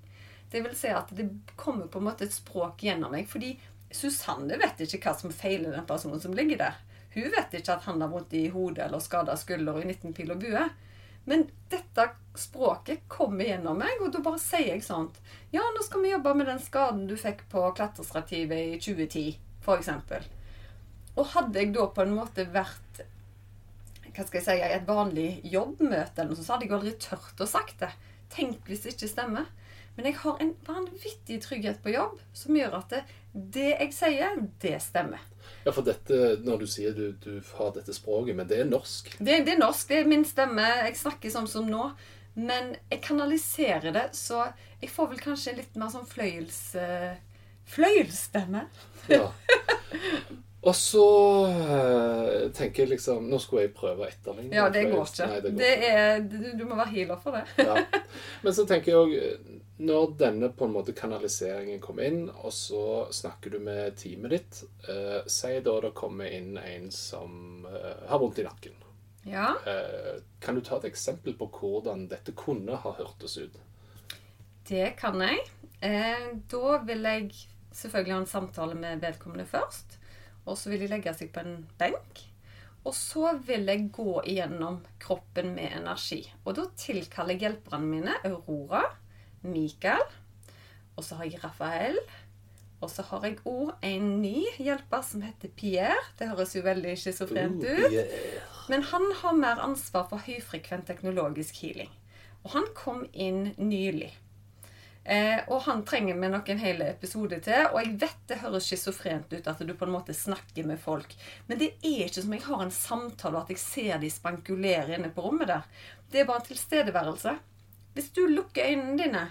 Det 0.50 0.62
vil 0.64 0.76
si 0.78 0.90
at 0.90 1.12
det 1.14 1.28
kommer 1.60 1.90
på 1.90 2.00
en 2.00 2.08
måte 2.08 2.26
et 2.26 2.34
språk 2.34 2.82
gjennom 2.86 3.12
meg. 3.14 3.28
Fordi 3.30 3.52
Susanne 3.92 4.56
vet 4.58 4.80
ikke 4.86 5.02
hva 5.04 5.16
som 5.18 5.34
feiler 5.34 5.74
den 5.76 5.86
personen 5.86 6.22
som 6.22 6.34
ligger 6.34 6.62
der. 6.64 6.78
Hun 7.14 7.28
vet 7.34 7.54
ikke 7.58 7.74
at 7.74 7.86
han 7.88 8.00
har 8.02 8.10
vondt 8.10 8.34
i 8.38 8.46
hodet 8.54 8.86
eller 8.86 9.02
skada 9.02 9.36
skulder 9.38 9.80
i 9.82 9.88
19 9.90 10.14
pil 10.14 10.32
og 10.34 10.42
bue. 10.42 10.64
Men 11.28 11.44
dette 11.70 12.06
språket 12.38 13.04
kommer 13.10 13.44
gjennom 13.44 13.78
meg, 13.78 14.00
og 14.00 14.12
da 14.14 14.22
bare 14.24 14.40
sier 14.40 14.72
jeg 14.72 14.84
sånt. 14.86 15.18
Ja, 15.52 15.62
nå 15.74 15.84
skal 15.84 16.04
vi 16.04 16.14
jobbe 16.14 16.32
med 16.38 16.48
den 16.48 16.62
skaden 16.62 17.04
du 17.10 17.16
fikk 17.20 17.44
på 17.52 17.66
klatrestativet 17.76 18.76
i 18.76 18.78
2010, 18.80 19.36
f.eks. 19.60 19.90
Og 21.18 21.26
hadde 21.34 21.60
jeg 21.60 21.74
da 21.76 21.86
på 21.92 22.06
en 22.06 22.14
måte 22.16 22.46
vært 22.54 23.02
hva 24.16 24.26
skal 24.26 24.40
jeg 24.40 24.46
si, 24.46 24.56
i 24.58 24.76
et 24.76 24.86
vanlig 24.88 25.30
jobbmøte, 25.46 26.20
eller 26.20 26.32
noe 26.32 26.38
sånt, 26.38 26.46
så 26.48 26.56
hadde 26.56 26.68
jeg 26.68 26.76
aldri 26.76 26.92
tørt 27.02 27.42
å 27.42 27.48
sagt 27.48 27.82
det. 27.82 27.90
Tenk 28.30 28.68
hvis 28.68 28.84
det 28.84 28.94
ikke 28.94 29.10
stemmer. 29.10 29.48
Men 29.96 30.06
jeg 30.06 30.20
har 30.22 30.38
en 30.40 30.52
vanvittig 30.66 31.40
trygghet 31.44 31.80
på 31.82 31.92
jobb 31.92 32.20
som 32.36 32.56
gjør 32.56 32.76
at 32.78 32.92
det, 32.92 33.00
det 33.32 33.66
jeg 33.72 33.94
sier, 33.96 34.38
det 34.62 34.76
stemmer. 34.84 35.24
Ja, 35.66 35.74
for 35.74 35.84
dette, 35.84 36.38
når 36.46 36.62
du 36.62 36.68
sier 36.70 36.94
du, 36.96 37.10
du 37.20 37.40
har 37.58 37.74
dette 37.74 37.94
språket, 37.96 38.36
men 38.38 38.48
det 38.48 38.62
er 38.62 38.70
norsk. 38.70 39.10
Det, 39.18 39.40
det 39.46 39.56
er 39.56 39.60
norsk, 39.60 39.90
det 39.90 39.98
er 40.00 40.10
min 40.10 40.24
stemme. 40.28 40.66
Jeg 40.86 40.96
snakker 41.00 41.34
sånn 41.34 41.50
som 41.50 41.68
nå. 41.68 41.90
Men 42.38 42.76
jeg 42.88 43.02
kanaliserer 43.04 43.90
det, 43.92 44.06
så 44.16 44.46
jeg 44.80 44.92
får 44.92 45.10
vel 45.10 45.24
kanskje 45.24 45.56
litt 45.58 45.74
mer 45.80 45.90
sånn 45.92 46.06
fløyels... 46.08 46.60
eh, 46.78 47.18
fløyelsstemme. 47.70 48.64
Ja. 49.10 49.26
Og 50.60 50.74
så 50.76 51.04
eh, 51.48 52.50
tenker 52.52 52.82
jeg 52.82 52.90
liksom 52.90 53.30
Nå 53.30 53.38
skulle 53.40 53.62
jeg 53.64 53.72
prøve 53.76 54.04
å 54.04 54.08
etterligne. 54.10 54.52
Ja, 54.58 54.66
det 54.72 54.82
går 54.90 55.06
ikke. 55.06 55.28
Nei, 55.30 55.38
det 55.40 55.52
går 55.54 55.62
Det 55.62 55.70
er, 55.88 56.20
du, 56.20 56.36
du 56.58 56.64
må 56.68 56.76
være 56.76 56.92
healer 56.92 57.22
for 57.22 57.38
det. 57.38 57.46
Ja. 57.56 57.78
Men 58.44 58.56
så 58.56 58.66
tenker 58.68 58.92
jeg 58.92 59.00
òg 59.00 59.54
Når 59.80 60.12
denne 60.20 60.50
på 60.52 60.68
en 60.68 60.74
måte 60.74 60.92
kanaliseringen 60.96 61.80
kommer 61.80 62.10
inn, 62.10 62.26
og 62.28 62.52
så 62.52 62.82
snakker 63.16 63.54
du 63.54 63.62
med 63.64 63.96
teamet 64.00 64.34
ditt 64.36 64.60
eh, 64.92 65.22
Si 65.24 65.54
da 65.64 65.78
det 65.86 65.94
kommer 65.96 66.28
inn 66.28 66.58
en 66.60 66.90
som 66.92 67.64
eh, 67.70 68.04
har 68.10 68.20
vondt 68.20 68.42
i 68.42 68.44
nakken. 68.44 68.76
Ja. 69.24 69.54
Eh, 69.68 70.20
kan 70.44 70.54
du 70.54 70.60
ta 70.64 70.76
et 70.76 70.90
eksempel 70.90 71.36
på 71.40 71.48
hvordan 71.56 72.04
dette 72.12 72.36
kunne 72.36 72.76
ha 72.84 72.92
hørtes 72.98 73.38
ut? 73.40 73.56
Det 74.68 74.92
kan 75.00 75.20
jeg. 75.24 75.40
Eh, 75.80 76.28
da 76.52 76.76
vil 76.84 77.08
jeg 77.08 77.32
selvfølgelig 77.72 78.14
ha 78.14 78.20
en 78.20 78.30
samtale 78.30 78.76
med 78.76 79.00
vedkommende 79.00 79.48
først. 79.48 79.96
Og 80.46 80.58
så 80.58 80.72
vil 80.72 80.84
de 80.84 80.90
legge 80.90 81.12
seg 81.16 81.32
på 81.34 81.42
en 81.44 81.60
benk. 81.80 82.24
Og 82.88 82.94
så 82.96 83.34
vil 83.44 83.68
jeg 83.68 83.90
gå 83.92 84.22
igjennom 84.24 84.80
kroppen 85.02 85.52
med 85.56 85.76
energi. 85.76 86.22
Og 86.46 86.56
da 86.56 86.64
tilkaller 86.80 87.36
jeg 87.36 87.44
hjelperne 87.44 87.90
mine 87.90 88.16
Aurora, 88.24 88.86
Mikael, 89.44 90.06
og 90.96 91.04
så 91.04 91.20
har 91.20 91.28
jeg 91.28 91.44
Rafael. 91.44 92.00
Og 92.80 92.88
så 92.88 93.04
har 93.10 93.24
jeg 93.26 93.36
òg 93.48 93.74
en 93.84 94.06
ny 94.22 94.46
hjelper 94.56 95.02
som 95.04 95.20
heter 95.24 95.52
Pierre. 95.56 96.00
Det 96.16 96.30
høres 96.30 96.54
jo 96.56 96.64
veldig 96.64 96.94
schizofrent 96.96 97.60
ut. 97.60 97.96
Men 98.72 98.84
han 98.88 99.04
har 99.20 99.36
mer 99.36 99.60
ansvar 99.60 100.06
for 100.08 100.24
høyfrekvent 100.24 100.88
teknologisk 100.88 101.60
healing. 101.60 101.92
Og 102.44 102.54
han 102.54 102.68
kom 102.76 103.04
inn 103.12 103.50
nylig. 103.60 104.14
Eh, 105.04 105.40
og 105.48 105.62
han 105.64 105.80
trenger 105.88 106.18
vi 106.20 106.28
nok 106.28 106.48
en 106.52 106.60
hel 106.60 106.82
episode 106.84 107.40
til. 107.44 107.68
Og 107.70 107.78
jeg 107.80 107.94
vet 108.02 108.26
det 108.28 108.40
høres 108.42 108.68
schizofrent 108.68 109.32
ut 109.32 109.48
at 109.48 109.62
du 109.64 109.72
på 109.74 109.88
en 109.88 109.94
måte 109.94 110.16
snakker 110.16 110.66
med 110.68 110.80
folk. 110.82 111.14
Men 111.48 111.60
det 111.62 111.72
er 111.80 112.04
ikke 112.06 112.24
som 112.24 112.36
jeg 112.36 112.46
har 112.46 112.64
en 112.64 112.74
samtale 112.74 113.38
og 113.38 113.46
at 113.46 113.54
jeg 113.54 113.62
ser 113.62 114.02
de 114.02 114.12
spankulere 114.12 114.98
inne 114.98 115.12
på 115.14 115.24
rommet 115.24 115.50
der. 115.50 115.64
Det 116.10 116.22
er 116.22 116.28
bare 116.28 116.42
en 116.42 116.50
tilstedeværelse. 116.50 117.34
Hvis 117.94 118.12
du 118.14 118.26
lukker 118.28 118.68
øynene 118.68 118.98
dine, 119.00 119.24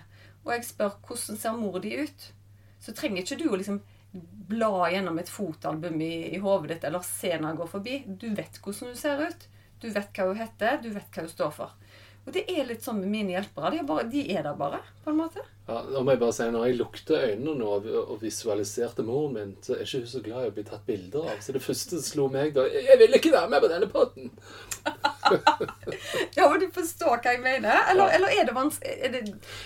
og 0.43 0.53
jeg 0.55 0.67
spør 0.67 0.97
hvordan 1.05 1.39
ser 1.39 1.55
mor 1.55 1.79
di 1.83 1.93
ut, 2.01 2.27
så 2.79 2.95
trenger 2.95 3.23
ikke 3.23 3.39
du 3.39 3.47
å 3.51 3.59
liksom 3.59 3.79
bla 4.49 4.89
gjennom 4.89 5.19
et 5.21 5.29
fotalbum 5.29 5.99
i, 6.01 6.33
i 6.33 6.39
hodet 6.41 6.73
ditt 6.73 6.85
eller 6.89 7.05
se 7.05 7.29
når 7.35 7.53
hun 7.53 7.59
går 7.61 7.71
forbi. 7.75 7.97
Du 8.07 8.29
vet 8.33 8.57
hvordan 8.63 8.89
hun 8.89 8.97
ser 8.97 9.21
ut. 9.21 9.45
Du 9.79 9.87
vet 9.93 10.09
hva 10.15 10.25
hun 10.31 10.39
heter. 10.39 10.79
Du 10.83 10.89
vet 10.95 11.13
hva 11.13 11.25
hun 11.27 11.31
står 11.31 11.53
for. 11.55 11.75
Og 12.27 12.33
det 12.35 12.43
er 12.51 12.67
litt 12.67 12.83
sånn 12.85 12.99
med 13.01 13.09
mine 13.09 13.31
hjelpere. 13.33 13.71
De 13.73 13.79
er, 13.81 13.85
bare, 13.89 14.03
de 14.11 14.19
er 14.35 14.43
der 14.45 14.57
bare, 14.59 14.79
på 15.03 15.09
en 15.09 15.17
måte. 15.17 15.41
Ja, 15.69 15.79
nå 15.89 16.01
må 16.05 16.13
jeg 16.13 16.19
bare 16.21 16.33
si, 16.33 16.45
Når 16.49 16.65
jeg 16.67 16.77
lukter 16.79 17.23
øynene 17.29 17.55
nå 17.57 17.69
og 18.03 18.15
visualiserte 18.21 19.03
moren 19.05 19.33
min, 19.37 19.55
så 19.65 19.75
er 19.75 19.81
ikke 19.85 20.01
hun 20.03 20.11
så 20.11 20.21
glad 20.25 20.45
i 20.45 20.49
å 20.51 20.53
bli 20.53 20.63
tatt 20.67 20.85
bilder 20.85 21.29
av. 21.31 21.39
Så 21.45 21.53
det 21.55 21.61
første 21.65 21.97
som 21.97 22.05
slo 22.05 22.27
meg 22.33 22.53
da 22.57 22.65
Jeg 22.69 22.97
vil 23.01 23.17
ikke 23.17 23.31
være 23.33 23.49
med 23.53 23.63
på 23.65 23.71
denne 23.73 23.89
potten! 23.89 24.31
Ja, 26.35 26.47
men 26.49 26.59
du 26.63 26.69
forstår 26.73 27.19
hva 27.21 27.33
jeg 27.35 27.41
mener? 27.43 27.83
Eller, 27.91 28.07
Ja. 28.07 28.15
eller 28.17 28.31
er 28.33 28.45
det 28.47 28.53
vanskelig 28.55 29.11
det, 29.13 29.21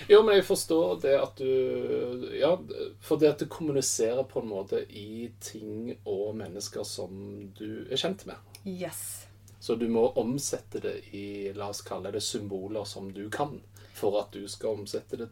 Jo, 0.10 0.22
men 0.24 0.36
jeg 0.36 0.46
forstår 0.48 0.98
det 1.04 1.14
at 1.22 1.38
du 1.40 2.30
Ja, 2.40 2.58
for 3.00 3.18
det 3.22 3.30
at 3.30 3.40
du 3.40 3.46
kommuniserer 3.48 4.24
på 4.28 4.42
en 4.42 4.50
måte 4.50 4.82
i 4.90 5.32
ting 5.40 5.94
og 6.06 6.36
mennesker 6.36 6.84
som 6.84 7.52
du 7.58 7.86
er 7.90 7.96
kjent 8.00 8.26
med. 8.28 8.36
Yes. 8.66 9.26
Så 9.64 9.78
du 9.80 9.86
må 9.88 10.10
omsette 10.20 10.82
det 10.84 10.98
i 11.16 11.54
La 11.56 11.70
oss 11.72 11.80
kalle 11.88 12.10
det 12.12 12.20
symboler 12.20 12.84
som 12.84 13.06
du 13.16 13.30
kan, 13.32 13.62
for 13.96 14.18
at 14.20 14.34
du 14.36 14.44
skal 14.52 14.82
omsette 14.82 15.22
det. 15.22 15.30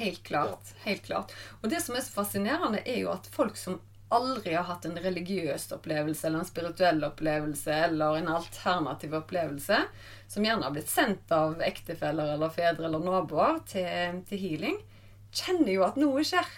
Helt 0.00 0.24
klart. 0.26 0.72
Helt 0.82 1.04
klart. 1.06 1.30
Og 1.60 1.68
det 1.70 1.78
som 1.84 1.94
er 1.94 2.02
så 2.02 2.16
fascinerende, 2.16 2.80
er 2.82 3.04
jo 3.04 3.12
at 3.12 3.28
folk 3.30 3.54
som 3.60 3.78
aldri 4.10 4.56
har 4.56 4.66
hatt 4.66 4.88
en 4.90 4.98
religiøs 4.98 5.68
opplevelse 5.76 6.26
eller 6.26 6.42
en 6.42 6.50
spirituell 6.50 7.06
opplevelse 7.06 7.78
eller 7.86 8.18
en 8.18 8.32
alternativ 8.40 9.14
opplevelse, 9.20 9.78
som 10.26 10.50
gjerne 10.50 10.66
har 10.66 10.74
blitt 10.74 10.90
sendt 10.90 11.30
av 11.38 11.62
ektefeller 11.62 12.34
eller 12.34 12.50
fedre 12.58 12.90
eller 12.90 13.06
naboer 13.06 13.62
til, 13.70 14.18
til 14.26 14.42
healing, 14.48 14.82
kjenner 15.30 15.76
jo 15.76 15.86
at 15.86 16.02
noe 16.02 16.26
skjer. 16.26 16.50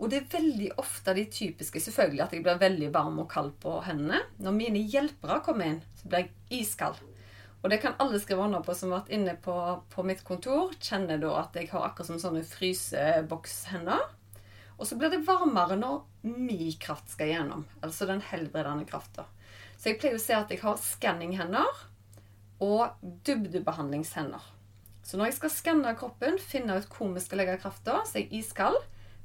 Og 0.00 0.08
det 0.08 0.22
er 0.22 0.30
veldig 0.32 0.70
ofte 0.80 1.12
de 1.16 1.26
typiske 1.28 1.82
Selvfølgelig 1.84 2.22
at 2.24 2.34
jeg 2.34 2.44
blir 2.44 2.60
veldig 2.60 2.88
varm 2.94 3.18
og 3.20 3.28
kald 3.32 3.52
på 3.60 3.76
hendene. 3.84 4.22
Når 4.40 4.56
mine 4.56 4.84
hjelpere 4.88 5.42
kommer 5.44 5.74
inn, 5.74 5.82
så 6.00 6.08
blir 6.08 6.24
jeg 6.24 6.62
iskald. 6.62 6.96
Og 7.60 7.68
det 7.68 7.82
kan 7.82 7.98
alle 8.00 8.20
skrive 8.22 8.46
under 8.46 8.62
på 8.64 8.72
som 8.76 8.94
har 8.94 9.02
vært 9.02 9.12
inne 9.12 9.34
på, 9.44 9.54
på 9.92 10.04
mitt 10.08 10.22
kontor. 10.24 10.72
Kjenner 10.80 11.20
da 11.20 11.34
at 11.42 11.58
jeg 11.58 11.68
har 11.74 11.84
akkurat 11.84 12.08
som 12.08 12.20
sånne 12.22 12.40
frysebokshender. 12.48 14.06
Og 14.80 14.88
så 14.88 14.96
blir 14.96 15.12
det 15.12 15.26
varmere 15.26 15.76
når 15.76 15.98
min 16.24 16.72
kraft 16.80 17.12
skal 17.12 17.28
gjennom. 17.34 17.66
Altså 17.84 18.08
den 18.08 18.22
helbredende 18.24 18.88
krafta. 18.88 19.26
Så 19.76 19.90
jeg 19.90 20.00
pleier 20.00 20.16
å 20.16 20.22
se 20.22 20.36
at 20.36 20.48
jeg 20.52 20.62
har 20.64 20.80
skanninghender 20.80 21.84
og 22.64 22.96
dybdebehandlingshender. 23.28 24.40
Så 25.04 25.18
når 25.18 25.30
jeg 25.30 25.36
skal 25.40 25.52
skanne 25.52 25.92
kroppen, 25.98 26.38
finne 26.40 26.78
ut 26.80 26.88
hvor 26.96 27.12
vi 27.12 27.20
skal 27.24 27.42
legge 27.42 27.60
krafta, 27.60 28.00
så 28.08 28.20
er 28.20 28.24
jeg 28.24 28.40
iskald. 28.40 28.80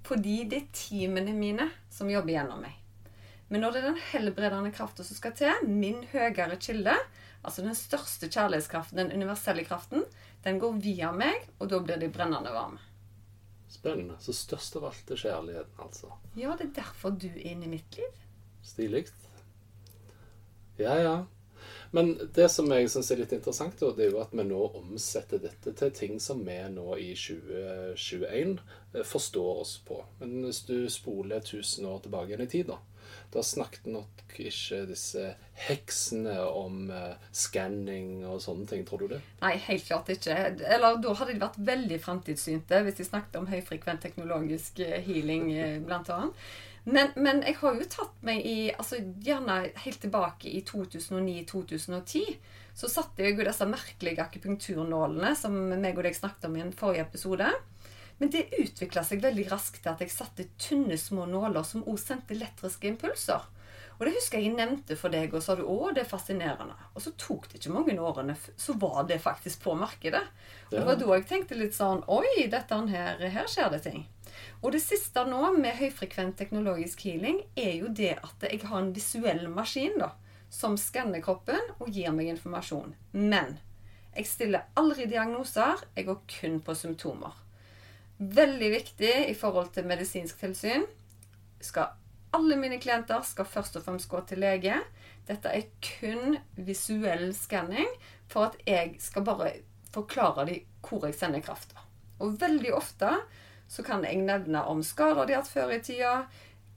Fordi 0.06 0.44
det 0.50 0.58
er 0.62 0.74
teamene 0.76 1.34
mine 1.34 1.70
som 1.90 2.10
jobber 2.12 2.36
gjennom 2.36 2.62
meg. 2.62 2.76
Men 3.50 3.62
når 3.62 3.74
det 3.74 3.80
er 3.80 3.88
den 3.92 4.04
helbredende 4.12 4.72
krafta 4.74 5.06
som 5.06 5.18
skal 5.18 5.34
til, 5.38 5.68
min 5.70 6.02
høyere 6.12 6.58
kilde, 6.62 6.96
altså 7.46 7.66
den 7.66 7.78
største 7.78 8.30
kjærlighetskraften, 8.30 9.00
den 9.02 9.14
universelle 9.14 9.66
kraften, 9.66 10.06
den 10.46 10.60
går 10.62 10.78
via 10.82 11.12
meg, 11.14 11.46
og 11.60 11.70
da 11.70 11.82
blir 11.82 12.02
de 12.02 12.10
brennende 12.14 12.54
varme. 12.54 12.82
Spennende. 13.70 14.18
Så 14.22 14.34
størst 14.34 14.78
av 14.80 14.90
alt 14.90 15.14
er 15.14 15.22
kjærligheten, 15.22 15.78
altså. 15.82 16.10
Ja, 16.38 16.56
det 16.58 16.70
er 16.70 16.76
derfor 16.82 17.14
du 17.14 17.28
er 17.30 17.42
inne 17.52 17.68
i 17.68 17.74
mitt 17.76 17.98
liv. 17.98 18.20
Stilig. 18.66 19.06
Ja, 20.82 20.98
ja. 21.00 21.16
Men 21.96 22.10
det 22.36 22.50
som 22.52 22.68
jeg 22.74 22.90
syns 22.92 23.10
er 23.14 23.22
litt 23.22 23.34
interessant, 23.38 23.80
det 23.80 24.04
er 24.04 24.10
jo 24.12 24.20
at 24.20 24.34
vi 24.36 24.44
nå 24.44 24.58
omsetter 24.82 25.40
dette 25.40 25.72
til 25.80 25.94
ting 25.96 26.18
som 26.20 26.42
vi 26.44 26.58
nå 26.74 26.90
i 27.00 27.14
2021 27.16 28.58
eh, 28.60 29.06
forstår 29.08 29.62
oss 29.62 29.78
på. 29.88 30.02
Men 30.20 30.42
hvis 30.44 30.66
du 30.68 30.90
spoler 30.92 31.40
1000 31.40 31.88
år 31.88 32.04
tilbake 32.04 32.34
igjen 32.34 32.44
i 32.44 32.50
tid, 32.52 32.74
da, 32.74 32.82
da 33.32 33.46
snakket 33.48 33.88
nok 33.94 34.26
ikke 34.36 34.82
disse 34.90 35.24
heksene 35.70 36.36
om 36.44 36.90
uh, 36.92 37.16
skanning 37.32 38.26
og 38.28 38.42
sånne 38.44 38.68
ting, 38.68 38.84
tror 38.84 39.06
du 39.06 39.14
det? 39.16 39.22
Nei, 39.40 39.56
helt 39.70 39.88
klart 39.88 40.12
ikke. 40.12 40.36
Eller 40.36 41.00
da 41.00 41.16
hadde 41.16 41.32
de 41.32 41.44
vært 41.46 41.60
veldig 41.72 42.02
framtidssynte 42.04 42.84
hvis 42.84 43.00
de 43.00 43.08
snakket 43.08 43.40
om 43.40 43.48
høyfrekvent 43.52 44.04
teknologisk 44.04 44.84
eh, 44.84 45.00
healing, 45.08 45.54
eh, 45.56 45.78
blant 45.86 46.12
annet. 46.12 46.48
Men, 46.86 47.10
men, 47.16 47.42
jeg 47.42 47.58
har 47.64 47.80
jo 47.80 47.88
tatt 47.90 48.20
meg 48.26 48.44
i 48.46 48.70
altså 48.70 49.00
Gjerne 49.26 49.72
helt 49.82 50.04
tilbake 50.04 50.52
i 50.52 50.62
2009-2010 50.68 52.36
så 52.76 52.90
satte 52.92 53.24
jeg 53.24 53.38
jo 53.38 53.46
disse 53.48 53.66
merkelige 53.70 54.22
akupunkturnålene 54.22 55.32
som 55.40 55.56
meg 55.56 55.96
og 55.96 56.04
deg 56.06 56.18
snakket 56.18 56.50
om 56.50 56.58
i 56.60 56.64
en 56.66 56.74
forrige 56.76 57.06
episode. 57.08 57.48
Men 58.20 58.32
det 58.32 58.50
utvikla 58.60 59.04
seg 59.08 59.24
veldig 59.24 59.46
raskt 59.48 59.82
til 59.84 59.94
at 59.94 60.04
jeg 60.04 60.12
satte 60.12 60.48
tynne, 60.60 60.98
små 61.00 61.26
nåler 61.30 61.64
som 61.68 61.86
også 61.88 62.12
sendte 62.12 62.36
elektriske 62.36 62.92
impulser. 62.92 63.48
Og 63.96 64.04
det 64.04 64.16
husker 64.18 64.42
jeg 64.42 64.50
jeg 64.50 64.58
nevnte 64.58 64.98
for 65.00 65.14
deg, 65.14 65.32
og 65.32 65.44
sa 65.44 65.56
du 65.56 65.64
å, 65.64 65.78
det 65.96 66.04
er 66.04 66.10
fascinerende. 66.10 66.76
Og 66.94 67.04
så 67.04 67.14
tok 67.20 67.48
det 67.48 67.62
ikke 67.62 67.76
mange 67.78 67.96
årene, 67.96 68.36
så 68.60 68.76
var 68.80 69.06
det 69.08 69.22
faktisk 69.24 69.64
på 69.64 69.76
markedet. 69.80 70.24
Og 70.68 70.76
det 70.76 70.84
var 70.90 71.00
da 71.00 71.16
jeg 71.16 71.28
tenkte 71.30 71.60
litt 71.60 71.78
sånn 71.78 72.04
Oi, 72.12 72.50
dette 72.52 72.82
her, 72.92 73.24
her 73.38 73.48
skjer 73.52 73.72
det 73.72 73.86
ting. 73.88 74.04
Og 74.62 74.74
det 74.76 74.82
siste 74.84 75.24
nå 75.28 75.42
med 75.58 75.78
høyfrekvent 75.80 76.38
teknologisk 76.40 77.06
healing 77.08 77.42
er 77.56 77.74
jo 77.80 77.92
det 77.94 78.16
at 78.18 78.46
jeg 78.48 78.62
har 78.66 78.82
en 78.82 78.94
visuell 78.96 79.46
maskin 79.52 79.98
da, 80.02 80.12
som 80.50 80.78
skanner 80.80 81.24
kroppen 81.26 81.74
og 81.80 81.90
gir 81.92 82.14
meg 82.16 82.32
informasjon. 82.34 82.96
Men 83.14 83.58
jeg 84.16 84.30
stiller 84.30 84.70
aldri 84.80 85.10
diagnoser. 85.12 85.82
Jeg 85.96 86.08
går 86.08 86.22
kun 86.38 86.62
på 86.64 86.76
symptomer. 86.78 87.36
Veldig 88.18 88.72
viktig 88.72 89.14
i 89.28 89.36
forhold 89.36 89.74
til 89.76 89.88
medisinsk 89.90 90.40
tilsyn. 90.40 90.86
Skal 91.60 91.92
alle 92.36 92.58
mine 92.60 92.80
klienter 92.84 93.24
skal 93.28 93.48
først 93.48 93.78
og 93.80 93.86
fremst 93.86 94.10
gå 94.12 94.22
til 94.28 94.42
lege. 94.44 94.78
Dette 95.28 95.52
er 95.52 95.68
kun 95.84 96.38
visuell 96.56 97.30
skanning 97.36 97.90
for 98.32 98.50
at 98.50 98.60
jeg 98.68 98.96
skal 99.04 99.26
bare 99.28 99.52
forklare 99.96 100.48
dem 100.50 100.64
hvor 100.86 101.08
jeg 101.08 101.18
sender 101.18 101.44
krafta. 101.44 101.82
Og 102.24 102.38
veldig 102.40 102.72
ofte 102.76 103.12
så 103.68 103.84
kan 103.84 104.04
jeg 104.06 104.22
nevne 104.22 104.64
om 104.70 104.84
skader 104.84 105.26
de 105.26 105.36
har 105.36 105.44
hatt 105.44 105.52
før 105.52 105.74
i 105.76 105.82
tida, 105.84 106.16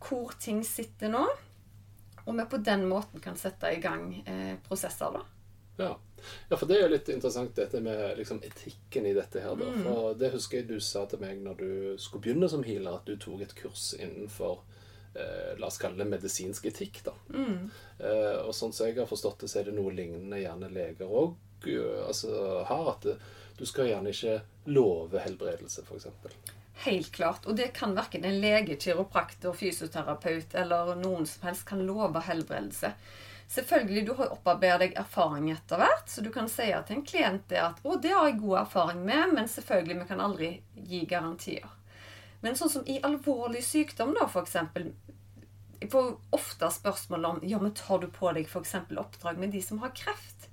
hvor 0.03 0.35
ting 0.41 0.63
sitter 0.67 1.13
nå. 1.13 1.25
Og 2.25 2.37
vi 2.37 2.45
på 2.51 2.61
den 2.61 2.85
måten 2.89 3.23
kan 3.25 3.37
sette 3.41 3.71
i 3.73 3.81
gang 3.81 4.11
eh, 4.27 4.57
prosesser, 4.67 5.15
da. 5.15 5.25
Ja. 5.79 5.99
ja. 6.49 6.57
for 6.57 6.67
det 6.67 6.77
er 6.77 6.83
jo 6.83 6.93
litt 6.93 7.09
interessant 7.09 7.55
dette 7.57 7.81
med 7.81 8.19
liksom, 8.19 8.43
etikken 8.45 9.07
i 9.09 9.15
dette 9.17 9.41
her. 9.45 9.57
Da. 9.57 9.71
Mm. 9.73 9.87
For 9.87 10.19
det 10.19 10.33
husker 10.35 10.61
jeg 10.61 10.69
du 10.69 10.77
sa 10.85 11.07
til 11.09 11.23
meg 11.23 11.41
når 11.45 11.63
du 11.63 11.71
skulle 11.97 12.27
begynne 12.27 12.51
som 12.51 12.67
healer, 12.67 12.99
at 12.99 13.09
du 13.09 13.17
tok 13.17 13.47
et 13.47 13.57
kurs 13.57 13.95
innenfor 13.97 14.61
eh, 15.15 15.57
la 15.59 15.71
oss 15.71 15.81
kalle 15.81 16.03
det 16.03 16.11
medisinsk 16.11 16.69
etikk. 16.69 17.01
da. 17.07 17.17
Mm. 17.33 17.71
Eh, 17.99 18.37
og 18.43 18.53
sånn 18.57 18.77
som 18.77 18.91
jeg 18.91 18.99
har 18.99 19.09
forstått 19.09 19.47
det, 19.47 19.53
så 19.53 19.63
er 19.63 19.71
det 19.71 19.79
noe 19.79 19.95
lignende 19.95 20.43
gjerne 20.43 20.73
leger 20.75 21.09
òg 21.09 21.37
altså, 22.07 22.63
har. 22.69 22.93
At 22.93 23.09
du 23.59 23.67
skal 23.67 23.91
gjerne 23.91 24.13
ikke 24.13 24.41
love 24.71 25.25
helbredelse, 25.25 25.83
f.eks. 25.87 26.07
Helt 26.85 27.13
klart. 27.13 27.47
Og 27.47 27.57
det 27.59 27.73
kan 27.75 27.95
verken 27.97 28.25
en 28.25 28.41
lege, 28.41 28.77
kiropraktor, 28.79 29.57
fysioterapeut 29.59 30.55
eller 30.55 30.95
noen 31.01 31.27
som 31.27 31.49
helst 31.49 31.67
kan 31.67 31.83
love 31.87 32.23
helbredelse. 32.29 32.93
Selvfølgelig, 33.49 34.07
Du 34.07 34.13
har 34.15 34.33
opparbeidet 34.33 34.81
deg 34.81 34.99
erfaring 35.01 35.49
etter 35.51 35.81
hvert, 35.81 36.05
så 36.07 36.23
du 36.23 36.29
kan 36.31 36.51
si 36.53 36.67
til 36.69 36.97
en 36.97 37.05
klient 37.05 37.49
det 37.49 37.59
at 37.59 37.81
'Å, 37.83 37.97
det 38.01 38.13
har 38.13 38.27
jeg 38.29 38.41
god 38.41 38.59
erfaring 38.59 39.05
med', 39.05 39.35
men 39.35 39.49
selvfølgelig, 39.49 40.01
vi 40.01 40.09
kan 40.09 40.21
aldri 40.21 40.63
gi 40.77 41.05
garantier. 41.07 41.69
Men 42.43 42.55
sånn 42.55 42.71
som 42.71 42.85
i 42.87 43.01
alvorlig 43.01 43.65
sykdom, 43.65 44.15
da, 44.15 44.27
f.eks. 44.27 44.57
Jeg 45.81 45.91
får 45.91 46.19
ofte 46.31 46.71
spørsmål 46.71 47.25
om 47.25 47.41
ja, 47.43 47.59
men 47.59 47.75
tar 47.75 47.99
du 47.99 48.07
på 48.07 48.33
deg 48.35 48.47
f.eks. 48.47 48.75
oppdrag 48.75 49.39
med 49.39 49.51
de 49.51 49.63
som 49.63 49.79
har 49.79 49.91
kreft. 49.91 50.49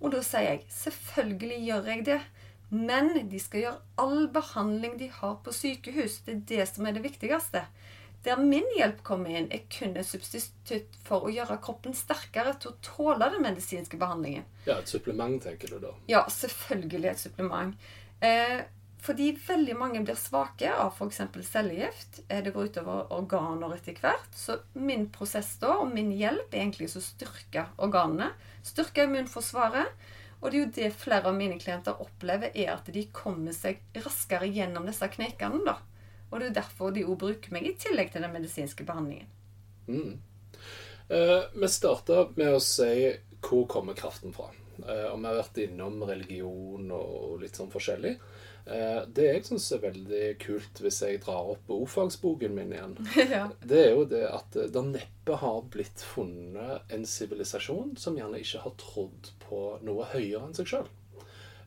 Og 0.00 0.10
da 0.12 0.22
sier 0.22 0.50
jeg 0.50 0.66
selvfølgelig 0.70 1.60
gjør 1.66 1.86
jeg 1.92 2.04
det. 2.04 2.20
Men 2.70 3.12
de 3.30 3.38
skal 3.40 3.62
gjøre 3.62 3.82
all 4.02 4.26
behandling 4.34 4.96
de 4.98 5.10
har 5.20 5.36
på 5.44 5.54
sykehus. 5.54 6.20
Det 6.26 6.34
er 6.34 6.46
det 6.50 6.68
som 6.72 6.86
er 6.88 6.96
det 6.96 7.04
viktigste. 7.04 7.62
Der 8.26 8.40
min 8.42 8.66
hjelp 8.74 9.04
kommer 9.06 9.30
inn, 9.38 9.46
er 9.54 9.62
kun 9.70 9.94
et 9.94 10.08
substitutt 10.08 10.96
for 11.06 11.28
å 11.28 11.30
gjøre 11.30 11.60
kroppen 11.62 11.94
sterkere 11.94 12.56
til 12.58 12.72
å 12.72 12.78
tåle 12.82 13.28
den 13.30 13.44
medisinske 13.44 14.00
behandlingen. 14.00 14.48
Ja, 14.66 14.80
Et 14.80 14.90
supplement, 14.90 15.38
tenker 15.42 15.70
du 15.70 15.78
da? 15.78 15.92
Ja, 16.10 16.24
selvfølgelig 16.26 17.12
et 17.12 17.22
supplement. 17.22 17.76
Eh, 18.18 18.64
fordi 19.06 19.28
veldig 19.46 19.76
mange 19.78 20.02
blir 20.02 20.18
svake 20.18 20.72
av 20.74 20.96
f.eks. 20.96 21.20
cellegift. 21.46 22.24
Eh, 22.26 22.42
det 22.42 22.50
går 22.50 22.72
utover 22.72 23.12
organer 23.14 23.76
etter 23.76 23.94
hvert. 24.02 24.32
Så 24.34 24.58
min 24.72 25.06
prosess 25.14 25.52
da, 25.62 25.76
og 25.84 25.94
min 25.94 26.10
hjelp 26.10 26.50
er 26.50 26.64
egentlig 26.64 26.90
å 26.90 27.04
styrke 27.04 27.68
organene. 27.78 28.32
Styrke 28.66 29.06
immunforsvaret. 29.06 29.94
Og 30.46 30.52
det 30.52 30.58
er 30.58 30.62
jo 30.62 30.74
det 30.76 30.88
flere 30.94 31.26
av 31.26 31.34
mine 31.34 31.56
klienter 31.58 31.98
opplever, 32.04 32.52
er 32.54 32.76
at 32.76 32.86
de 32.94 33.02
kommer 33.10 33.50
seg 33.50 33.80
raskere 33.98 34.46
gjennom 34.46 34.86
disse 34.86 35.08
kneikene. 35.10 35.58
da. 35.66 35.80
Og 36.30 36.38
det 36.38 36.44
er 36.44 36.50
jo 36.52 36.58
derfor 36.60 36.92
de 36.94 37.02
òg 37.02 37.16
bruker 37.18 37.54
meg, 37.54 37.66
i 37.66 37.74
tillegg 37.74 38.12
til 38.14 38.22
den 38.22 38.30
medisinske 38.30 38.86
behandlingen. 38.86 39.26
Mm. 39.90 40.20
Eh, 41.08 41.42
vi 41.50 41.70
starta 41.70 42.28
med 42.38 42.54
å 42.54 42.62
si 42.62 43.10
hvor 43.42 43.66
kommer 43.70 43.98
kraften 43.98 44.34
fra. 44.34 44.52
Eh, 44.84 45.06
og 45.10 45.20
vi 45.20 45.28
har 45.28 45.38
vært 45.40 45.62
innom 45.64 46.02
religion 46.08 46.90
og 46.94 47.40
litt 47.42 47.58
sånn 47.58 47.72
forskjellig. 47.72 48.16
Eh, 48.66 49.00
det 49.14 49.28
jeg 49.28 49.44
syns 49.46 49.68
er 49.76 49.82
veldig 49.84 50.24
kult, 50.42 50.80
hvis 50.82 50.98
jeg 51.04 51.22
drar 51.22 51.52
opp 51.52 51.70
ordfagsboken 51.70 52.54
min 52.56 52.74
igjen, 52.74 52.96
ja. 53.36 53.44
det 53.62 53.82
er 53.84 53.92
jo 53.94 54.06
det 54.10 54.24
at 54.26 54.58
det 54.74 54.84
neppe 54.88 55.38
har 55.38 55.60
blitt 55.70 56.02
funnet 56.02 56.92
en 56.92 57.06
sivilisasjon 57.06 57.94
som 58.00 58.18
gjerne 58.18 58.42
ikke 58.42 58.64
har 58.64 58.74
trodd 58.82 59.30
på 59.46 59.60
noe 59.86 60.08
høyere 60.10 60.48
enn 60.48 60.56
seg 60.58 60.72
sjøl. 60.72 60.90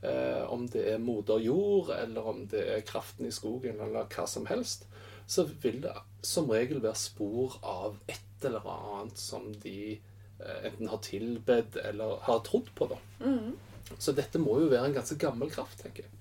Eh, 0.02 0.43
om 0.52 0.67
det 0.72 0.86
er 0.93 1.02
moder 1.04 1.39
jord, 1.43 1.93
eller 1.95 2.28
om 2.34 2.45
det 2.52 2.65
er 2.76 2.86
kraften 2.88 3.28
i 3.28 3.34
skogen, 3.36 3.80
eller 3.84 4.08
hva 4.12 4.28
som 4.28 4.48
helst, 4.52 4.86
så 5.30 5.45
vil 5.63 5.82
det 5.84 5.95
som 6.26 6.50
regel 6.52 6.82
være 6.84 7.00
spor 7.00 7.60
av 7.63 8.00
et 8.12 8.45
eller 8.48 8.65
annet 8.76 9.19
som 9.19 9.52
de 9.63 10.00
enten 10.39 10.89
har 10.91 11.02
tilbedt 11.04 11.75
eller 11.84 12.19
har 12.25 12.39
trodd 12.47 12.71
på. 12.75 12.89
da. 12.93 12.99
Mm. 13.25 13.58
Så 13.97 14.13
dette 14.17 14.41
må 14.41 14.60
jo 14.62 14.69
være 14.71 14.91
en 14.91 14.97
ganske 14.99 15.17
gammel 15.19 15.52
kraft, 15.52 15.82
tenker 15.84 16.06
jeg. 16.06 16.15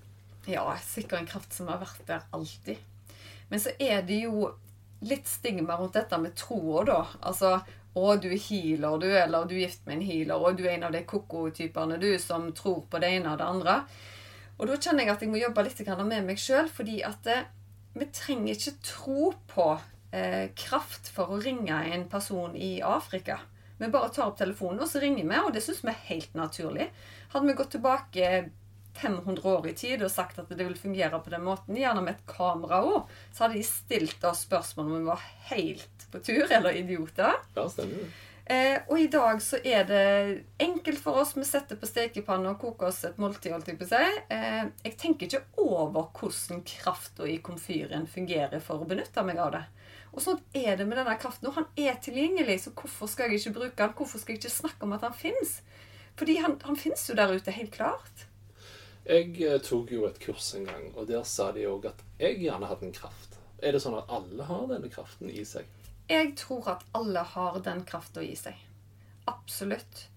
Ja, 0.55 0.65
sikkert 0.81 1.19
en 1.19 1.29
kraft 1.29 1.53
som 1.53 1.69
har 1.69 1.81
vært 1.81 2.01
der 2.07 2.25
alltid. 2.35 2.79
Men 3.49 3.61
så 3.61 3.73
er 3.79 4.01
det 4.05 4.23
jo 4.23 4.49
litt 5.05 5.27
stigma 5.29 5.77
rundt 5.79 5.95
dette 5.95 6.17
med 6.21 6.35
troa, 6.37 6.83
da. 6.87 7.01
Altså 7.21 7.59
å, 7.97 8.15
du 8.21 8.29
er 8.29 8.41
healer, 8.41 8.97
du, 9.01 9.07
eller 9.09 9.47
du 9.49 9.55
er 9.57 9.65
gift 9.65 9.85
med 9.87 9.97
en 9.97 10.05
healer, 10.05 10.37
og 10.37 10.57
du 10.57 10.65
er 10.67 10.75
en 10.75 10.87
av 10.89 10.95
de 10.95 11.03
koko-typene 11.07 11.97
du 12.01 12.11
som 12.21 12.49
tror 12.55 12.83
på 12.89 13.01
det 13.01 13.13
ene 13.17 13.33
og 13.33 13.39
det 13.41 13.47
andre. 13.47 13.77
Og 14.59 14.67
da 14.69 14.75
kjenner 14.75 15.05
jeg 15.05 15.13
at 15.13 15.23
jeg 15.23 15.31
må 15.31 15.39
jobbe 15.39 15.63
litt 15.65 15.81
med 16.03 16.27
meg 16.27 16.41
sjøl, 16.41 16.67
fordi 16.69 16.99
at 17.07 17.29
eh, 17.31 17.47
vi 17.95 18.09
trenger 18.13 18.53
ikke 18.53 18.75
tro 18.85 19.31
på 19.49 19.69
eh, 20.11 20.51
kraft 20.55 21.09
for 21.15 21.31
å 21.31 21.39
ringe 21.41 21.79
en 21.93 22.05
person 22.11 22.55
i 22.55 22.79
Afrika. 22.83 23.39
Vi 23.79 23.91
bare 23.91 24.11
tar 24.13 24.29
opp 24.29 24.39
telefonen, 24.39 24.81
og 24.83 24.89
så 24.91 25.01
ringer 25.01 25.23
vi, 25.23 25.41
og 25.41 25.53
det 25.55 25.63
syns 25.63 25.83
vi 25.85 25.93
er 25.93 26.07
helt 26.09 26.33
naturlig. 26.37 26.89
Hadde 27.33 27.47
vi 27.47 27.57
gått 27.57 27.75
tilbake 27.77 28.31
500 28.99 29.49
år 29.49 29.67
i 29.69 29.75
tid 29.77 30.03
og 30.03 30.11
sagt 30.11 30.39
at 30.41 30.49
det 30.51 30.65
vil 30.65 30.75
fungere 30.77 31.21
på 31.23 31.31
den 31.31 31.45
måten, 31.45 31.77
gjerne 31.79 32.03
med 32.03 32.17
et 32.17 32.25
kamera 32.27 32.81
òg, 32.83 33.11
så 33.31 33.45
hadde 33.45 33.59
de 33.59 33.67
stilt 33.67 34.25
oss 34.27 34.43
spørsmål 34.47 34.89
om 34.89 34.97
vi 34.97 35.11
var 35.11 35.29
helt 35.53 36.09
på 36.11 36.23
tur 36.25 36.49
eller 36.49 36.75
idioter. 36.75 37.39
Ja, 37.55 37.69
stemmer. 37.71 38.09
Eh, 38.49 38.79
og 38.89 38.97
i 38.97 39.07
dag 39.13 39.41
så 39.45 39.59
er 39.61 39.83
det 39.85 40.05
enkelt 40.57 40.97
for 41.03 41.21
oss. 41.21 41.35
Vi 41.37 41.45
setter 41.45 41.77
på 41.77 41.85
stekepanne 41.85 42.49
og 42.49 42.63
koker 42.63 42.89
oss 42.89 43.03
et 43.05 43.19
måltid. 43.21 43.53
holdt 43.53 43.69
Jeg 43.69 43.77
på 43.77 43.85
seg. 43.85 44.23
Eh, 44.33 44.63
jeg 44.87 44.95
tenker 44.97 45.27
ikke 45.27 45.61
over 45.61 46.09
hvordan 46.17 46.63
krafta 46.65 47.29
i 47.29 47.37
komfyren 47.45 48.09
fungerer 48.09 48.57
for 48.65 48.81
å 48.81 48.89
benytte 48.89 49.21
meg 49.27 49.37
av 49.37 49.53
det. 49.53 49.61
Og 50.19 50.23
sånn 50.25 50.39
er 50.51 50.75
det 50.75 50.83
med 50.83 50.97
denne 50.99 51.13
kraften. 51.15 51.47
Og 51.47 51.55
han 51.55 51.69
er 51.79 51.95
tilgjengelig, 52.03 52.57
så 52.65 52.73
hvorfor 52.75 53.07
skal 53.07 53.31
jeg 53.31 53.39
ikke 53.39 53.55
bruke 53.55 53.85
han? 53.85 53.93
Hvorfor 53.95 54.19
skal 54.19 54.35
jeg 54.35 54.41
ikke 54.41 54.51
snakke 54.51 54.83
om 54.83 54.97
at 54.97 55.05
han 55.07 55.15
fins? 55.15 55.61
Fordi 56.19 56.35
han, 56.43 56.57
han 56.67 56.75
fins 56.75 57.05
jo 57.07 57.15
der 57.15 57.31
ute, 57.31 57.53
helt 57.55 57.71
klart. 57.71 58.25
Jeg 59.07 59.31
eh, 59.39 59.55
tok 59.63 59.93
jo 59.95 60.03
et 60.09 60.19
kurs 60.19 60.51
en 60.59 60.67
gang, 60.67 60.89
og 60.99 61.07
der 61.07 61.23
sa 61.23 61.53
de 61.55 61.63
òg 61.71 61.87
at 61.93 62.03
jeg 62.19 62.41
gjerne 62.43 62.67
hadde 62.67 62.89
en 62.89 62.97
kraft. 62.99 63.39
Er 63.63 63.71
det 63.71 63.79
sånn 63.85 63.95
at 63.95 64.11
alle 64.11 64.43
har 64.43 64.67
denne 64.67 64.91
kraften 64.91 65.31
i 65.31 65.45
seg? 65.47 65.71
Jeg 66.11 66.33
tror 66.41 66.67
at 66.75 66.83
alle 66.99 67.23
har 67.31 67.61
den 67.63 67.85
krafta 67.87 68.19
i 68.19 68.35
seg. 68.35 68.59
Absolutt. 69.31 70.09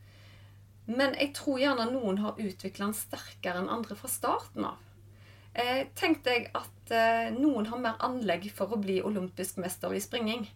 Men 0.91 1.15
jeg 1.15 1.31
tror 1.39 1.63
gjerne 1.63 1.93
noen 1.95 2.19
har 2.25 2.43
utvikla 2.43 2.89
den 2.89 2.99
sterkere 2.99 3.63
enn 3.63 3.71
andre 3.71 3.95
fra 4.03 4.11
starten 4.11 4.67
av. 4.67 4.83
Eh, 5.55 5.87
Tenk 5.99 6.23
deg 6.25 6.49
at 6.57 6.93
eh, 6.95 7.29
noen 7.35 7.69
har 7.69 7.81
mer 7.83 7.99
anlegg 8.05 8.49
for 8.55 8.73
å 8.73 8.81
bli 8.81 9.01
olympisk 9.05 9.59
mester 9.61 9.93
i 9.93 10.01
springing. 10.01 10.47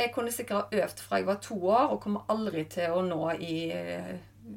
Jeg 0.00 0.12
kunne 0.14 0.32
sikkert 0.32 0.72
ha 0.72 0.82
øvd 0.84 1.02
fra 1.04 1.20
jeg 1.20 1.28
var 1.28 1.40
to 1.44 1.58
år, 1.60 1.90
og 1.92 2.00
kommer 2.02 2.26
aldri 2.32 2.64
til 2.72 2.94
å 2.96 3.02
nå 3.04 3.20
i 3.36 3.56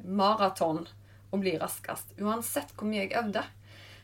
maraton 0.04 0.86
og 1.34 1.42
bli 1.42 1.56
raskest. 1.60 2.14
Uansett 2.22 2.72
hvor 2.74 2.88
mye 2.88 3.04
jeg 3.04 3.16
øvde. 3.20 3.42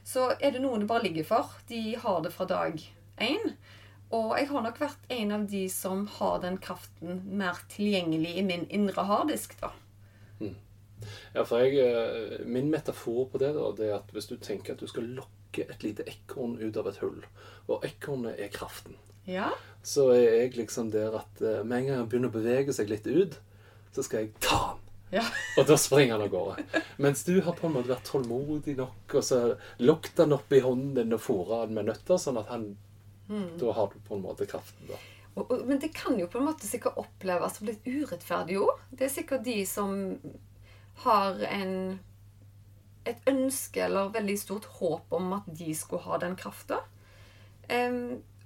Så 0.04 0.30
er 0.40 0.54
det 0.54 0.62
noen 0.62 0.82
det 0.84 0.90
bare 0.90 1.06
ligger 1.06 1.26
for. 1.28 1.54
De 1.68 1.94
har 2.02 2.20
det 2.24 2.32
fra 2.34 2.46
dag 2.50 2.76
én. 3.20 3.54
Og 4.10 4.32
jeg 4.34 4.48
har 4.50 4.64
nok 4.64 4.80
vært 4.82 5.12
en 5.14 5.32
av 5.36 5.44
de 5.50 5.64
som 5.70 6.02
har 6.18 6.40
den 6.42 6.56
kraften 6.62 7.20
mer 7.38 7.60
tilgjengelig 7.70 8.32
i 8.40 8.46
min 8.46 8.66
indre 8.74 9.04
harddisk, 9.06 9.54
da. 9.62 9.70
Ja, 11.32 11.44
for 11.44 11.62
jeg, 11.62 11.78
eh, 11.80 12.44
Min 12.44 12.70
metafor 12.70 13.28
på 13.30 13.38
det 13.38 13.54
da, 13.54 13.70
det 13.72 13.86
er 13.88 13.94
at 14.00 14.10
hvis 14.12 14.26
du 14.28 14.36
tenker 14.36 14.74
at 14.74 14.82
du 14.82 14.86
skal 14.90 15.06
lokke 15.16 15.39
et 15.58 15.82
lite 15.82 16.04
ekorn 16.08 16.58
ut 16.60 16.76
av 16.76 16.86
et 16.88 16.96
hull, 17.02 17.22
og 17.68 17.84
ekornet 17.84 18.38
er 18.38 18.48
kraften, 18.48 18.94
Ja. 19.26 19.50
så 19.82 20.10
er 20.14 20.22
jeg 20.42 20.56
liksom 20.56 20.90
der 20.90 21.16
at 21.18 21.40
eh, 21.42 21.62
med 21.64 21.78
en 21.78 21.86
gang 21.86 21.96
han 21.98 22.08
begynner 22.08 22.28
å 22.30 22.38
bevege 22.38 22.72
seg 22.72 22.88
litt 22.88 23.06
ut, 23.06 23.38
så 23.92 24.02
skal 24.02 24.20
jeg 24.20 24.34
ta 24.40 24.56
han. 24.70 24.78
Ja. 25.10 25.24
Og 25.58 25.66
da 25.66 25.74
springer 25.74 26.12
han 26.14 26.22
av 26.22 26.30
gårde. 26.30 26.62
Mens 27.02 27.24
du 27.26 27.40
har 27.42 27.52
på 27.58 27.66
en 27.66 27.72
måte 27.74 27.90
vært 27.90 28.06
tålmodig 28.06 28.76
nok, 28.78 29.14
og 29.18 29.24
så 29.26 29.56
lukter 29.82 30.22
han 30.22 30.36
opp 30.36 30.52
i 30.54 30.60
hånden 30.62 30.94
din 30.94 31.12
og 31.16 31.20
fôret 31.24 31.64
han 31.64 31.74
med 31.74 31.88
nøtter, 31.90 32.14
sånn 32.22 32.38
at 32.38 32.46
han 32.54 32.76
Da 33.58 33.72
har 33.72 33.90
du 33.92 33.98
på 34.06 34.14
en 34.16 34.22
måte 34.22 34.46
kraften, 34.46 34.86
da. 34.88 34.96
Og, 35.36 35.44
og, 35.50 35.60
men 35.66 35.78
det 35.78 35.92
kan 35.94 36.18
jo 36.18 36.26
på 36.26 36.38
en 36.40 36.46
måte 36.48 36.66
sikkert 36.66 36.96
oppleves 36.98 37.58
som 37.58 37.66
litt 37.68 37.84
urettferdig 37.86 38.56
òg. 38.58 38.80
Det 38.90 39.06
er 39.06 39.12
sikkert 39.14 39.44
de 39.46 39.60
som 39.66 39.92
har 41.04 41.38
en 41.46 42.00
et 43.08 43.28
ønske 43.30 43.84
eller 43.84 44.12
veldig 44.14 44.36
stort 44.38 44.66
håp 44.78 45.12
om 45.16 45.32
at 45.38 45.46
de 45.46 45.74
skulle 45.74 46.04
ha 46.04 46.18
den 46.20 46.36
krafta. 46.36 46.82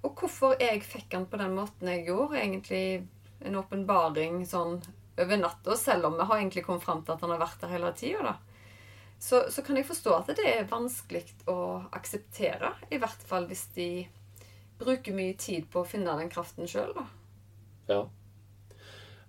og 0.05 0.21
hvorfor 0.21 0.57
jeg 0.61 0.83
fikk 0.85 1.11
den 1.11 1.27
på 1.27 1.41
den 1.41 1.55
måten 1.57 1.89
jeg 1.89 2.07
gjorde, 2.07 2.37
egentlig 2.37 3.07
en 3.41 3.57
åpenbaring 3.57 4.45
sånn 4.47 4.83
over 5.17 5.39
natta, 5.39 5.77
selv 5.77 6.07
om 6.07 6.19
vi 6.19 6.27
har 6.29 6.37
egentlig 6.39 6.65
kommet 6.67 6.85
fram 6.85 7.05
til 7.05 7.15
at 7.15 7.23
han 7.23 7.33
har 7.33 7.41
vært 7.41 7.63
der 7.63 7.73
hele 7.73 7.93
tida, 7.97 8.35
så, 9.19 9.45
så 9.51 9.63
kan 9.63 9.79
jeg 9.79 9.89
forstå 9.89 10.15
at 10.17 10.33
det 10.37 10.45
er 10.51 10.69
vanskelig 10.69 11.23
å 11.49 11.87
akseptere. 11.95 12.75
I 12.91 12.99
hvert 13.01 13.23
fall 13.25 13.47
hvis 13.49 13.69
de 13.77 13.89
bruker 14.79 15.15
mye 15.17 15.37
tid 15.41 15.71
på 15.73 15.81
å 15.81 15.89
finne 15.89 16.17
den 16.19 16.33
kraften 16.33 16.69
sjøl, 16.69 16.93
da. 16.97 17.07
Ja. 17.89 18.03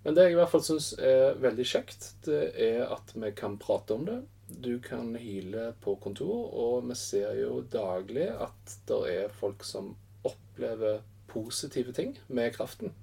Men 0.02 0.14
det 0.14 0.26
jeg 0.26 0.36
i 0.36 0.38
hvert 0.38 0.52
fall 0.52 0.64
syns 0.66 0.92
er 1.02 1.38
veldig 1.42 1.66
kjekt, 1.66 2.10
det 2.26 2.42
er 2.62 2.82
at 2.90 3.14
vi 3.14 3.30
kan 3.36 3.56
prate 3.62 3.96
om 3.96 4.04
det. 4.06 4.20
Du 4.48 4.78
kan 4.80 5.14
hile 5.18 5.72
på 5.82 5.96
kontor, 6.02 6.52
og 6.54 6.86
vi 6.90 6.94
ser 6.98 7.34
jo 7.40 7.60
daglig 7.72 8.28
at 8.30 8.76
det 8.86 9.00
er 9.14 9.34
folk 9.34 9.66
som 9.66 9.94
opplever 10.26 11.02
positive 11.30 11.92
ting 11.92 12.14
med 12.28 12.54
kraften. 12.54 12.94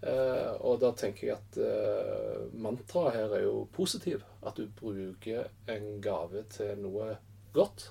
Eh, 0.00 0.52
og 0.60 0.78
da 0.82 0.90
tenker 0.96 1.26
jeg 1.26 1.36
at 1.36 1.58
eh, 1.62 2.44
mantraet 2.58 3.16
her 3.16 3.34
er 3.38 3.46
jo 3.46 3.62
positiv. 3.74 4.22
At 4.46 4.58
du 4.58 4.68
bruker 4.80 5.48
en 5.70 5.88
gave 6.02 6.44
til 6.52 6.78
noe 6.82 7.16
godt, 7.56 7.90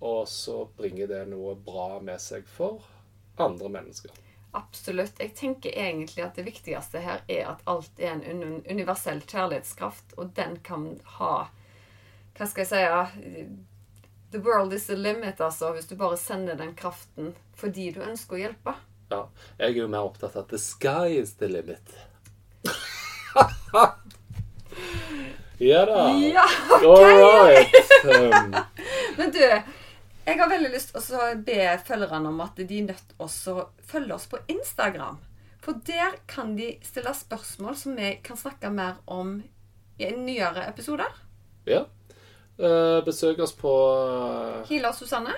og 0.00 0.24
så 0.28 0.64
bringer 0.76 1.10
det 1.10 1.22
noe 1.30 1.54
bra 1.54 2.00
med 2.02 2.20
seg 2.22 2.48
for 2.48 2.82
andre 3.40 3.70
mennesker. 3.72 4.12
Absolutt. 4.56 5.20
Jeg 5.22 5.36
tenker 5.38 5.76
egentlig 5.78 6.24
at 6.24 6.38
det 6.38 6.48
viktigste 6.48 7.02
her 7.04 7.22
er 7.30 7.52
at 7.52 7.62
alt 7.70 8.00
er 8.02 8.18
en 8.18 8.42
universell 8.66 9.22
kjærlighetskraft, 9.22 10.16
og 10.18 10.32
den 10.34 10.58
kan 10.66 10.96
ha 11.20 11.34
Hva 12.40 12.46
skal 12.48 12.64
jeg 12.64 12.70
si 12.72 13.42
The 14.32 14.38
world 14.40 14.72
is 14.72 14.86
the 14.86 14.96
limit, 14.96 15.40
altså, 15.40 15.72
hvis 15.74 15.90
du 15.90 15.96
bare 16.00 16.16
sender 16.16 16.54
den 16.56 16.70
kraften 16.74 17.34
fordi 17.60 17.90
du 17.92 17.98
ønsker 18.00 18.38
å 18.38 18.40
hjelpe. 18.40 18.72
Ja, 19.10 19.18
jeg 19.58 19.74
er 19.74 19.80
jo 19.82 19.88
mer 19.92 20.06
opptatt 20.08 20.38
av 20.38 20.46
at 20.46 20.54
the 20.54 20.60
sky 20.62 21.18
is 21.18 21.34
the 21.36 21.50
limit. 21.50 21.92
ja 25.68 25.82
da. 25.84 26.06
Ja, 26.16 26.46
All 26.78 27.04
right. 27.04 27.76
Um, 28.06 28.56
Men 29.18 29.36
du, 29.36 29.42
jeg 29.44 30.40
har 30.40 30.48
veldig 30.56 30.72
lyst 30.72 30.96
til 30.96 31.20
å 31.20 31.28
be 31.44 31.60
følgerne 31.84 32.32
om 32.32 32.40
at 32.46 32.56
de 32.56 32.80
er 32.80 32.88
nødt 32.88 33.12
til 33.12 33.20
å 33.20 33.68
følge 33.92 34.16
oss 34.16 34.30
på 34.32 34.40
Instagram. 34.48 35.20
For 35.60 35.84
der 35.84 36.22
kan 36.30 36.56
de 36.56 36.78
stille 36.88 37.12
spørsmål 37.12 37.76
som 37.76 38.00
vi 38.00 38.14
kan 38.24 38.40
snakke 38.40 38.72
mer 38.72 39.04
om 39.04 39.42
i 40.00 40.14
nyere 40.16 40.64
episoder. 40.72 41.12
ja. 41.68 41.84
Eh, 42.60 42.98
besøk 43.04 43.38
oss 43.40 43.54
på, 43.56 43.70
uh, 43.72 44.68
Hila 44.68 44.92
Susanne 44.92 45.32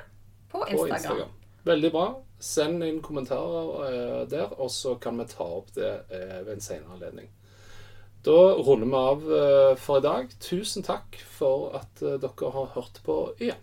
på 0.50 0.58
på 0.58 0.66
Instagram. 0.66 0.96
Instagram. 0.96 1.28
Veldig 1.64 1.90
bra. 1.94 2.06
Send 2.42 2.82
inn 2.82 2.98
kommentarer 3.02 3.84
eh, 3.86 4.22
der, 4.26 4.50
og 4.58 4.70
så 4.74 4.96
kan 4.98 5.20
vi 5.20 5.28
ta 5.30 5.46
opp 5.46 5.70
det 5.76 5.92
eh, 6.10 6.40
ved 6.42 6.56
en 6.56 6.64
senere 6.64 6.96
anledning. 6.96 7.30
Da 8.26 8.34
runder 8.58 8.86
vi 8.86 8.98
av 8.98 9.32
eh, 9.38 9.76
for 9.78 10.02
i 10.02 10.06
dag. 10.08 10.34
Tusen 10.42 10.82
takk 10.82 11.20
for 11.38 11.70
at 11.78 12.02
eh, 12.02 12.18
dere 12.22 12.50
har 12.56 12.74
hørt 12.74 12.98
på 13.06 13.18
igjen. 13.38 13.62